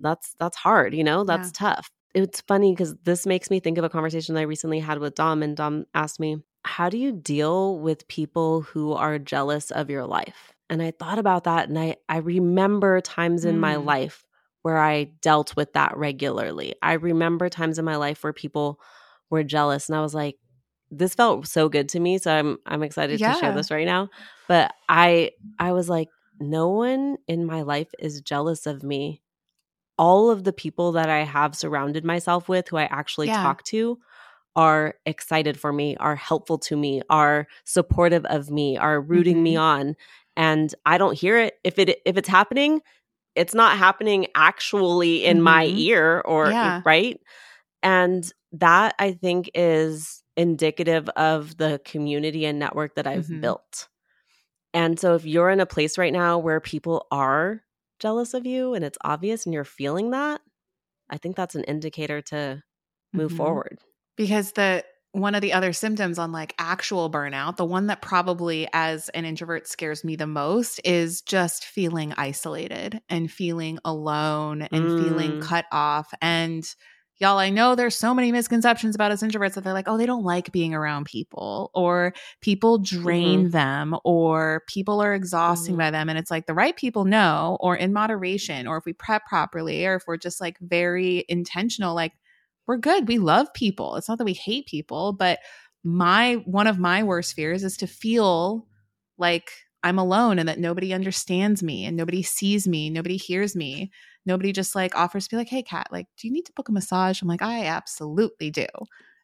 That's 0.00 0.34
that's 0.38 0.56
hard, 0.56 0.94
you 0.94 1.04
know? 1.04 1.24
That's 1.24 1.48
yeah. 1.48 1.74
tough. 1.74 1.90
It's 2.14 2.40
funny 2.42 2.72
because 2.72 2.94
this 3.04 3.26
makes 3.26 3.50
me 3.50 3.60
think 3.60 3.78
of 3.78 3.84
a 3.84 3.88
conversation 3.88 4.34
that 4.34 4.40
I 4.40 4.44
recently 4.44 4.80
had 4.80 4.98
with 4.98 5.14
Dom, 5.14 5.42
and 5.42 5.56
Dom 5.56 5.84
asked 5.94 6.20
me, 6.20 6.38
How 6.64 6.88
do 6.88 6.96
you 6.96 7.12
deal 7.12 7.78
with 7.78 8.08
people 8.08 8.62
who 8.62 8.92
are 8.92 9.18
jealous 9.18 9.70
of 9.70 9.90
your 9.90 10.06
life? 10.06 10.52
And 10.70 10.82
I 10.82 10.90
thought 10.90 11.18
about 11.18 11.44
that 11.44 11.68
and 11.68 11.78
I, 11.78 11.96
I 12.08 12.18
remember 12.18 13.00
times 13.00 13.44
in 13.44 13.56
mm. 13.56 13.60
my 13.60 13.76
life 13.76 14.24
where 14.62 14.78
I 14.78 15.04
dealt 15.22 15.56
with 15.56 15.72
that 15.72 15.96
regularly. 15.96 16.74
I 16.82 16.94
remember 16.94 17.48
times 17.48 17.78
in 17.78 17.84
my 17.84 17.96
life 17.96 18.22
where 18.22 18.32
people 18.32 18.80
were 19.30 19.44
jealous 19.44 19.88
and 19.88 19.96
I 19.96 20.02
was 20.02 20.14
like 20.14 20.36
this 20.90 21.14
felt 21.14 21.46
so 21.46 21.68
good 21.68 21.88
to 21.90 22.00
me 22.00 22.18
so 22.18 22.32
I'm 22.32 22.58
I'm 22.66 22.82
excited 22.82 23.20
yeah. 23.20 23.34
to 23.34 23.38
share 23.40 23.54
this 23.54 23.70
right 23.70 23.86
now 23.86 24.08
but 24.46 24.72
I 24.88 25.32
I 25.58 25.72
was 25.72 25.88
like 25.88 26.08
no 26.40 26.68
one 26.68 27.18
in 27.26 27.44
my 27.44 27.62
life 27.62 27.88
is 27.98 28.20
jealous 28.20 28.66
of 28.66 28.82
me 28.82 29.22
all 29.98 30.30
of 30.30 30.44
the 30.44 30.52
people 30.52 30.92
that 30.92 31.10
I 31.10 31.24
have 31.24 31.56
surrounded 31.56 32.04
myself 32.04 32.48
with 32.48 32.68
who 32.68 32.76
I 32.76 32.84
actually 32.84 33.26
yeah. 33.26 33.42
talk 33.42 33.64
to 33.64 33.98
are 34.56 34.94
excited 35.06 35.58
for 35.58 35.72
me, 35.72 35.96
are 35.98 36.16
helpful 36.16 36.58
to 36.58 36.76
me, 36.76 37.02
are 37.10 37.46
supportive 37.64 38.24
of 38.26 38.50
me, 38.50 38.76
are 38.76 39.00
rooting 39.00 39.36
mm-hmm. 39.36 39.42
me 39.44 39.56
on. 39.56 39.96
And 40.36 40.74
I 40.86 40.98
don't 40.98 41.16
hear 41.16 41.38
it. 41.38 41.54
If 41.64 41.78
it 41.78 42.00
if 42.04 42.16
it's 42.16 42.28
happening, 42.28 42.80
it's 43.34 43.54
not 43.54 43.78
happening 43.78 44.26
actually 44.34 45.24
in 45.24 45.38
mm-hmm. 45.38 45.44
my 45.44 45.64
ear 45.66 46.22
or 46.24 46.50
yeah. 46.50 46.82
right. 46.84 47.20
And 47.82 48.30
that 48.52 48.94
I 48.98 49.12
think 49.12 49.50
is 49.54 50.22
indicative 50.36 51.08
of 51.10 51.56
the 51.56 51.80
community 51.84 52.46
and 52.46 52.58
network 52.58 52.94
that 52.94 53.06
I've 53.06 53.24
mm-hmm. 53.24 53.40
built. 53.40 53.88
And 54.72 54.98
so 54.98 55.14
if 55.14 55.24
you're 55.24 55.50
in 55.50 55.60
a 55.60 55.66
place 55.66 55.98
right 55.98 56.12
now 56.12 56.38
where 56.38 56.60
people 56.60 57.06
are 57.10 57.62
jealous 57.98 58.34
of 58.34 58.46
you 58.46 58.74
and 58.74 58.84
it's 58.84 58.98
obvious 59.02 59.44
and 59.44 59.52
you're 59.52 59.64
feeling 59.64 60.10
that, 60.10 60.40
I 61.10 61.16
think 61.16 61.36
that's 61.36 61.54
an 61.54 61.64
indicator 61.64 62.20
to 62.22 62.62
move 63.12 63.28
mm-hmm. 63.30 63.36
forward. 63.36 63.78
Because 64.16 64.52
the 64.52 64.84
one 65.12 65.34
of 65.34 65.40
the 65.40 65.54
other 65.54 65.72
symptoms 65.72 66.18
on 66.18 66.32
like 66.32 66.54
actual 66.58 67.10
burnout, 67.10 67.56
the 67.56 67.64
one 67.64 67.86
that 67.86 68.02
probably 68.02 68.68
as 68.72 69.08
an 69.10 69.24
introvert 69.24 69.66
scares 69.66 70.04
me 70.04 70.16
the 70.16 70.26
most 70.26 70.80
is 70.84 71.22
just 71.22 71.64
feeling 71.64 72.12
isolated 72.16 73.00
and 73.08 73.30
feeling 73.30 73.78
alone 73.84 74.62
and 74.62 74.84
mm. 74.84 75.02
feeling 75.02 75.40
cut 75.40 75.64
off 75.72 76.12
and 76.20 76.64
y'all, 77.18 77.38
I 77.38 77.50
know 77.50 77.74
there's 77.74 77.96
so 77.96 78.14
many 78.14 78.30
misconceptions 78.30 78.94
about 78.94 79.10
us 79.10 79.22
introverts 79.22 79.54
that 79.54 79.64
they're 79.64 79.72
like, 79.72 79.88
oh, 79.88 79.98
they 79.98 80.06
don't 80.06 80.24
like 80.24 80.52
being 80.52 80.74
around 80.74 81.06
people, 81.06 81.70
or 81.74 82.14
people 82.40 82.78
drain 82.78 83.40
mm-hmm. 83.40 83.50
them, 83.50 83.96
or 84.04 84.62
people 84.68 85.02
are 85.02 85.14
exhausting 85.14 85.72
mm-hmm. 85.72 85.80
by 85.80 85.90
them. 85.90 86.08
And 86.08 86.18
it's 86.18 86.30
like 86.30 86.46
the 86.46 86.54
right 86.54 86.76
people 86.76 87.04
know, 87.04 87.58
or 87.60 87.76
in 87.76 87.92
moderation, 87.92 88.66
or 88.66 88.76
if 88.76 88.84
we 88.84 88.92
prep 88.92 89.26
properly, 89.26 89.84
or 89.84 89.96
if 89.96 90.04
we're 90.06 90.16
just 90.16 90.40
like 90.40 90.58
very 90.60 91.24
intentional, 91.28 91.94
like 91.94 92.12
we're 92.66 92.76
good. 92.76 93.08
We 93.08 93.18
love 93.18 93.52
people. 93.54 93.96
It's 93.96 94.08
not 94.08 94.18
that 94.18 94.24
we 94.24 94.34
hate 94.34 94.66
people, 94.66 95.12
but 95.12 95.38
my 95.82 96.34
one 96.44 96.66
of 96.66 96.78
my 96.78 97.02
worst 97.02 97.34
fears 97.34 97.64
is 97.64 97.76
to 97.78 97.86
feel 97.86 98.66
like 99.16 99.50
I'm 99.82 99.98
alone 99.98 100.38
and 100.38 100.48
that 100.48 100.58
nobody 100.58 100.92
understands 100.92 101.62
me 101.62 101.84
and 101.84 101.96
nobody 101.96 102.22
sees 102.22 102.66
me, 102.68 102.90
nobody 102.90 103.16
hears 103.16 103.54
me. 103.56 103.90
Nobody 104.28 104.52
just 104.52 104.74
like 104.74 104.94
offers 104.94 105.24
to 105.24 105.30
be 105.30 105.38
like, 105.38 105.48
hey, 105.48 105.62
Kat, 105.62 105.88
like, 105.90 106.06
do 106.18 106.28
you 106.28 106.32
need 106.32 106.44
to 106.44 106.52
book 106.52 106.68
a 106.68 106.72
massage? 106.72 107.22
I'm 107.22 107.28
like, 107.28 107.42
I 107.42 107.64
absolutely 107.64 108.50
do. 108.50 108.66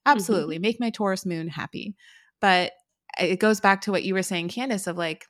Absolutely. 0.06 0.56
Mm-hmm. 0.56 0.62
Make 0.62 0.80
my 0.80 0.90
Taurus 0.90 1.26
moon 1.26 1.46
happy. 1.46 1.94
But 2.40 2.72
it 3.20 3.38
goes 3.38 3.60
back 3.60 3.82
to 3.82 3.90
what 3.90 4.02
you 4.02 4.14
were 4.14 4.22
saying, 4.22 4.48
Candice, 4.48 4.86
of 4.86 4.96
like 4.96 5.26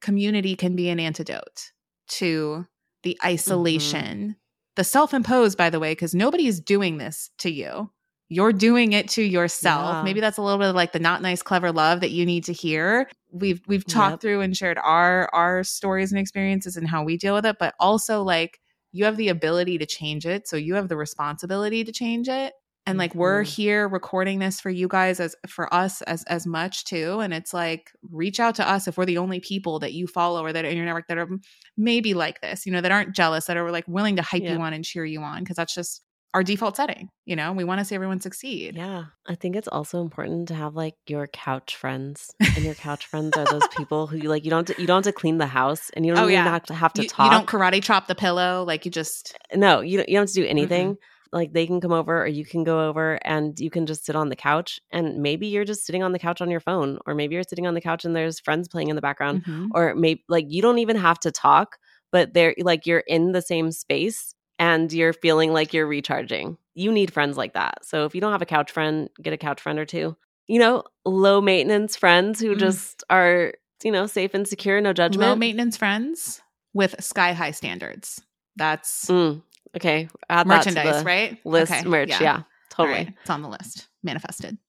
community 0.00 0.56
can 0.56 0.74
be 0.76 0.88
an 0.88 1.00
antidote 1.00 1.70
to 2.08 2.66
the 3.04 3.14
mm-hmm. 3.14 3.28
isolation, 3.28 4.18
mm-hmm. 4.18 4.30
the 4.74 4.84
self 4.84 5.14
imposed, 5.14 5.56
by 5.56 5.70
the 5.70 5.80
way, 5.80 5.92
because 5.92 6.14
nobody 6.14 6.48
is 6.48 6.60
doing 6.60 6.98
this 6.98 7.30
to 7.38 7.50
you. 7.50 7.90
You're 8.28 8.52
doing 8.52 8.92
it 8.92 9.08
to 9.10 9.22
yourself. 9.22 9.94
Yeah. 9.94 10.02
Maybe 10.02 10.18
that's 10.18 10.36
a 10.36 10.42
little 10.42 10.58
bit 10.58 10.70
of 10.70 10.74
like 10.74 10.92
the 10.92 10.98
not 10.98 11.22
nice, 11.22 11.42
clever 11.42 11.70
love 11.70 12.00
that 12.00 12.10
you 12.10 12.26
need 12.26 12.42
to 12.44 12.52
hear. 12.52 13.08
We've 13.30 13.60
we've 13.68 13.86
talked 13.86 14.14
yep. 14.14 14.20
through 14.20 14.40
and 14.40 14.56
shared 14.56 14.78
our 14.78 15.30
our 15.32 15.62
stories 15.62 16.10
and 16.10 16.18
experiences 16.18 16.76
and 16.76 16.88
how 16.88 17.04
we 17.04 17.16
deal 17.16 17.34
with 17.34 17.46
it, 17.46 17.56
but 17.60 17.74
also 17.78 18.24
like 18.24 18.60
you 18.96 19.04
have 19.04 19.18
the 19.18 19.28
ability 19.28 19.76
to 19.78 19.86
change 19.86 20.24
it. 20.24 20.48
So 20.48 20.56
you 20.56 20.74
have 20.74 20.88
the 20.88 20.96
responsibility 20.96 21.84
to 21.84 21.92
change 21.92 22.28
it. 22.28 22.54
And 22.88 22.98
like 22.98 23.10
mm-hmm. 23.10 23.18
we're 23.18 23.42
here 23.42 23.88
recording 23.88 24.38
this 24.38 24.60
for 24.60 24.70
you 24.70 24.86
guys 24.86 25.18
as 25.18 25.34
for 25.48 25.72
us 25.74 26.02
as 26.02 26.22
as 26.24 26.46
much 26.46 26.84
too. 26.84 27.18
And 27.20 27.34
it's 27.34 27.52
like 27.52 27.90
reach 28.10 28.38
out 28.38 28.54
to 28.54 28.68
us 28.68 28.86
if 28.86 28.96
we're 28.96 29.04
the 29.04 29.18
only 29.18 29.40
people 29.40 29.80
that 29.80 29.92
you 29.92 30.06
follow 30.06 30.42
or 30.44 30.52
that 30.52 30.64
are 30.64 30.68
in 30.68 30.76
your 30.76 30.86
network 30.86 31.08
that 31.08 31.18
are 31.18 31.28
maybe 31.76 32.14
like 32.14 32.40
this, 32.40 32.64
you 32.64 32.72
know, 32.72 32.80
that 32.80 32.92
aren't 32.92 33.14
jealous, 33.14 33.46
that 33.46 33.56
are 33.56 33.70
like 33.72 33.86
willing 33.88 34.16
to 34.16 34.22
hype 34.22 34.42
yeah. 34.42 34.52
you 34.52 34.60
on 34.60 34.72
and 34.72 34.84
cheer 34.84 35.04
you 35.04 35.20
on. 35.20 35.44
Cause 35.44 35.56
that's 35.56 35.74
just 35.74 36.02
our 36.34 36.42
default 36.42 36.76
setting. 36.76 37.08
You 37.24 37.36
know, 37.36 37.52
we 37.52 37.64
want 37.64 37.78
to 37.78 37.84
see 37.84 37.94
everyone 37.94 38.20
succeed. 38.20 38.76
Yeah. 38.76 39.04
I 39.26 39.34
think 39.34 39.56
it's 39.56 39.68
also 39.68 40.00
important 40.02 40.48
to 40.48 40.54
have 40.54 40.74
like 40.74 40.94
your 41.06 41.26
couch 41.26 41.76
friends. 41.76 42.30
And 42.40 42.64
your 42.64 42.74
couch 42.74 43.06
friends 43.06 43.36
are 43.36 43.46
those 43.46 43.66
people 43.76 44.06
who 44.06 44.16
you 44.16 44.28
like 44.28 44.44
you 44.44 44.50
don't 44.50 44.66
to, 44.66 44.80
you 44.80 44.86
don't 44.86 45.04
have 45.04 45.14
to 45.14 45.18
clean 45.18 45.38
the 45.38 45.46
house 45.46 45.90
and 45.94 46.04
you 46.04 46.14
don't 46.14 46.24
oh, 46.24 46.26
even 46.26 46.34
yeah. 46.34 46.44
have 46.44 46.64
to 46.64 46.74
have 46.74 46.92
to 46.94 47.02
you, 47.02 47.08
talk. 47.08 47.32
You 47.32 47.38
don't 47.38 47.46
karate 47.46 47.82
chop 47.82 48.06
the 48.06 48.14
pillow. 48.14 48.64
Like 48.66 48.84
you 48.84 48.90
just 48.90 49.36
No, 49.54 49.80
you 49.80 49.98
don't, 49.98 50.08
you 50.08 50.16
don't 50.16 50.22
have 50.22 50.34
to 50.34 50.40
do 50.42 50.46
anything. 50.46 50.86
Mm-hmm 50.94 51.02
like 51.32 51.52
they 51.52 51.66
can 51.66 51.80
come 51.80 51.92
over 51.92 52.22
or 52.22 52.26
you 52.26 52.44
can 52.44 52.64
go 52.64 52.88
over 52.88 53.18
and 53.22 53.58
you 53.60 53.70
can 53.70 53.86
just 53.86 54.04
sit 54.04 54.16
on 54.16 54.28
the 54.28 54.36
couch 54.36 54.80
and 54.90 55.18
maybe 55.18 55.46
you're 55.46 55.64
just 55.64 55.84
sitting 55.84 56.02
on 56.02 56.12
the 56.12 56.18
couch 56.18 56.40
on 56.40 56.50
your 56.50 56.60
phone 56.60 56.98
or 57.06 57.14
maybe 57.14 57.34
you're 57.34 57.44
sitting 57.44 57.66
on 57.66 57.74
the 57.74 57.80
couch 57.80 58.04
and 58.04 58.14
there's 58.14 58.40
friends 58.40 58.68
playing 58.68 58.88
in 58.88 58.96
the 58.96 59.02
background 59.02 59.44
mm-hmm. 59.44 59.68
or 59.74 59.94
maybe 59.94 60.24
like 60.28 60.46
you 60.48 60.62
don't 60.62 60.78
even 60.78 60.96
have 60.96 61.18
to 61.18 61.30
talk 61.30 61.76
but 62.12 62.32
they're 62.32 62.54
like 62.60 62.86
you're 62.86 63.04
in 63.06 63.32
the 63.32 63.42
same 63.42 63.72
space 63.72 64.34
and 64.58 64.92
you're 64.92 65.12
feeling 65.12 65.52
like 65.52 65.72
you're 65.72 65.86
recharging. 65.86 66.58
You 66.74 66.92
need 66.92 67.12
friends 67.12 67.36
like 67.36 67.54
that. 67.54 67.84
So 67.84 68.04
if 68.04 68.14
you 68.14 68.20
don't 68.20 68.32
have 68.32 68.42
a 68.42 68.46
couch 68.46 68.70
friend, 68.70 69.08
get 69.20 69.32
a 69.32 69.38
couch 69.38 69.60
friend 69.60 69.78
or 69.78 69.84
two. 69.84 70.16
You 70.46 70.60
know, 70.60 70.84
low 71.04 71.40
maintenance 71.40 71.96
friends 71.96 72.40
who 72.40 72.54
mm. 72.54 72.58
just 72.58 73.02
are, 73.10 73.54
you 73.82 73.90
know, 73.90 74.06
safe 74.06 74.34
and 74.34 74.46
secure, 74.46 74.80
no 74.80 74.92
judgment. 74.92 75.28
Low 75.28 75.36
maintenance 75.36 75.76
friends 75.76 76.40
with 76.72 77.02
sky 77.02 77.32
high 77.32 77.50
standards. 77.50 78.22
That's 78.56 79.06
mm. 79.06 79.42
Okay. 79.76 80.08
Add 80.30 80.46
Merchandise, 80.46 81.04
right? 81.04 81.38
List 81.44 81.72
okay. 81.72 81.84
merch. 81.84 82.08
Yeah. 82.08 82.22
yeah 82.22 82.42
totally. 82.70 82.96
Right. 82.96 83.14
It's 83.20 83.30
on 83.30 83.42
the 83.42 83.48
list. 83.48 83.88
Manifested. 84.02 84.56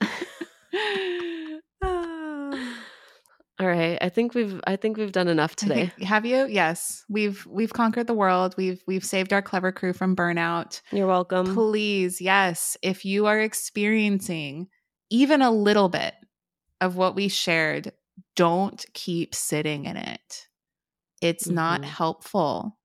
All 3.58 3.66
right. 3.66 3.96
I 4.02 4.10
think 4.10 4.34
we've 4.34 4.60
I 4.66 4.76
think 4.76 4.98
we've 4.98 5.12
done 5.12 5.28
enough 5.28 5.56
today. 5.56 5.92
Think, 5.96 6.08
have 6.08 6.26
you? 6.26 6.46
Yes. 6.46 7.04
We've 7.08 7.46
we've 7.46 7.72
conquered 7.72 8.06
the 8.06 8.14
world. 8.14 8.54
We've 8.58 8.82
we've 8.86 9.04
saved 9.04 9.32
our 9.32 9.40
clever 9.40 9.72
crew 9.72 9.94
from 9.94 10.14
burnout. 10.14 10.82
You're 10.92 11.06
welcome. 11.06 11.54
Please, 11.54 12.20
yes. 12.20 12.76
If 12.82 13.04
you 13.04 13.26
are 13.26 13.40
experiencing 13.40 14.68
even 15.08 15.40
a 15.40 15.50
little 15.50 15.88
bit 15.88 16.14
of 16.82 16.96
what 16.96 17.14
we 17.14 17.28
shared, 17.28 17.92
don't 18.34 18.84
keep 18.92 19.34
sitting 19.34 19.86
in 19.86 19.96
it. 19.96 20.46
It's 21.22 21.46
mm-hmm. 21.46 21.54
not 21.54 21.84
helpful. 21.84 22.78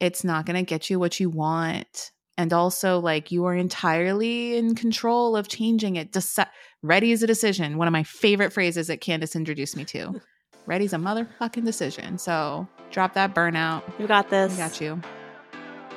It's 0.00 0.24
not 0.24 0.46
going 0.46 0.56
to 0.56 0.68
get 0.68 0.88
you 0.88 0.98
what 0.98 1.20
you 1.20 1.28
want. 1.28 2.12
And 2.36 2.52
also, 2.52 2.98
like, 2.98 3.30
you 3.30 3.44
are 3.44 3.54
entirely 3.54 4.56
in 4.56 4.74
control 4.74 5.36
of 5.36 5.48
changing 5.48 5.96
it. 5.96 6.12
Deci- 6.12 6.48
Ready 6.82 7.12
is 7.12 7.22
a 7.22 7.26
decision. 7.26 7.78
One 7.78 7.88
of 7.88 7.92
my 7.92 8.02
favorite 8.02 8.52
phrases 8.52 8.88
that 8.88 9.00
Candice 9.00 9.36
introduced 9.36 9.76
me 9.76 9.84
to. 9.86 10.20
Ready's 10.66 10.92
a 10.92 10.96
motherfucking 10.96 11.64
decision. 11.64 12.18
So 12.18 12.66
drop 12.90 13.14
that 13.14 13.34
burnout. 13.34 13.82
You 13.98 14.06
got 14.06 14.30
this. 14.30 14.52
We 14.52 14.58
got 14.58 14.80
you. 14.80 15.00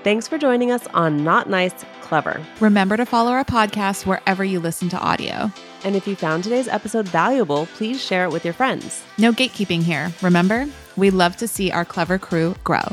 Thanks 0.04 0.28
for 0.28 0.38
joining 0.38 0.72
us 0.72 0.86
on 0.94 1.24
Not 1.24 1.50
Nice, 1.50 1.74
Clever. 2.02 2.42
Remember 2.60 2.96
to 2.96 3.06
follow 3.06 3.32
our 3.32 3.44
podcast 3.44 4.06
wherever 4.06 4.44
you 4.44 4.60
listen 4.60 4.90
to 4.90 5.00
audio. 5.00 5.52
And 5.84 5.96
if 5.96 6.08
you 6.08 6.16
found 6.16 6.44
today's 6.44 6.68
episode 6.68 7.08
valuable, 7.08 7.66
please 7.76 8.02
share 8.02 8.24
it 8.24 8.32
with 8.32 8.46
your 8.46 8.54
friends. 8.54 9.04
No 9.18 9.32
gatekeeping 9.32 9.84
here. 9.84 10.12
Remember, 10.22 10.66
we 10.96 11.10
love 11.10 11.36
to 11.38 11.48
see 11.48 11.72
our 11.72 11.84
clever 11.84 12.18
crew 12.18 12.56
grow. 12.64 12.84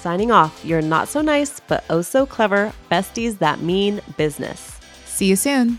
Signing 0.00 0.30
off, 0.30 0.64
you're 0.64 0.80
not 0.80 1.08
so 1.08 1.20
nice, 1.20 1.60
but 1.60 1.84
oh 1.90 2.00
so 2.00 2.24
clever 2.24 2.72
besties 2.90 3.36
that 3.36 3.60
mean 3.60 4.00
business. 4.16 4.80
See 5.04 5.26
you 5.26 5.36
soon. 5.36 5.78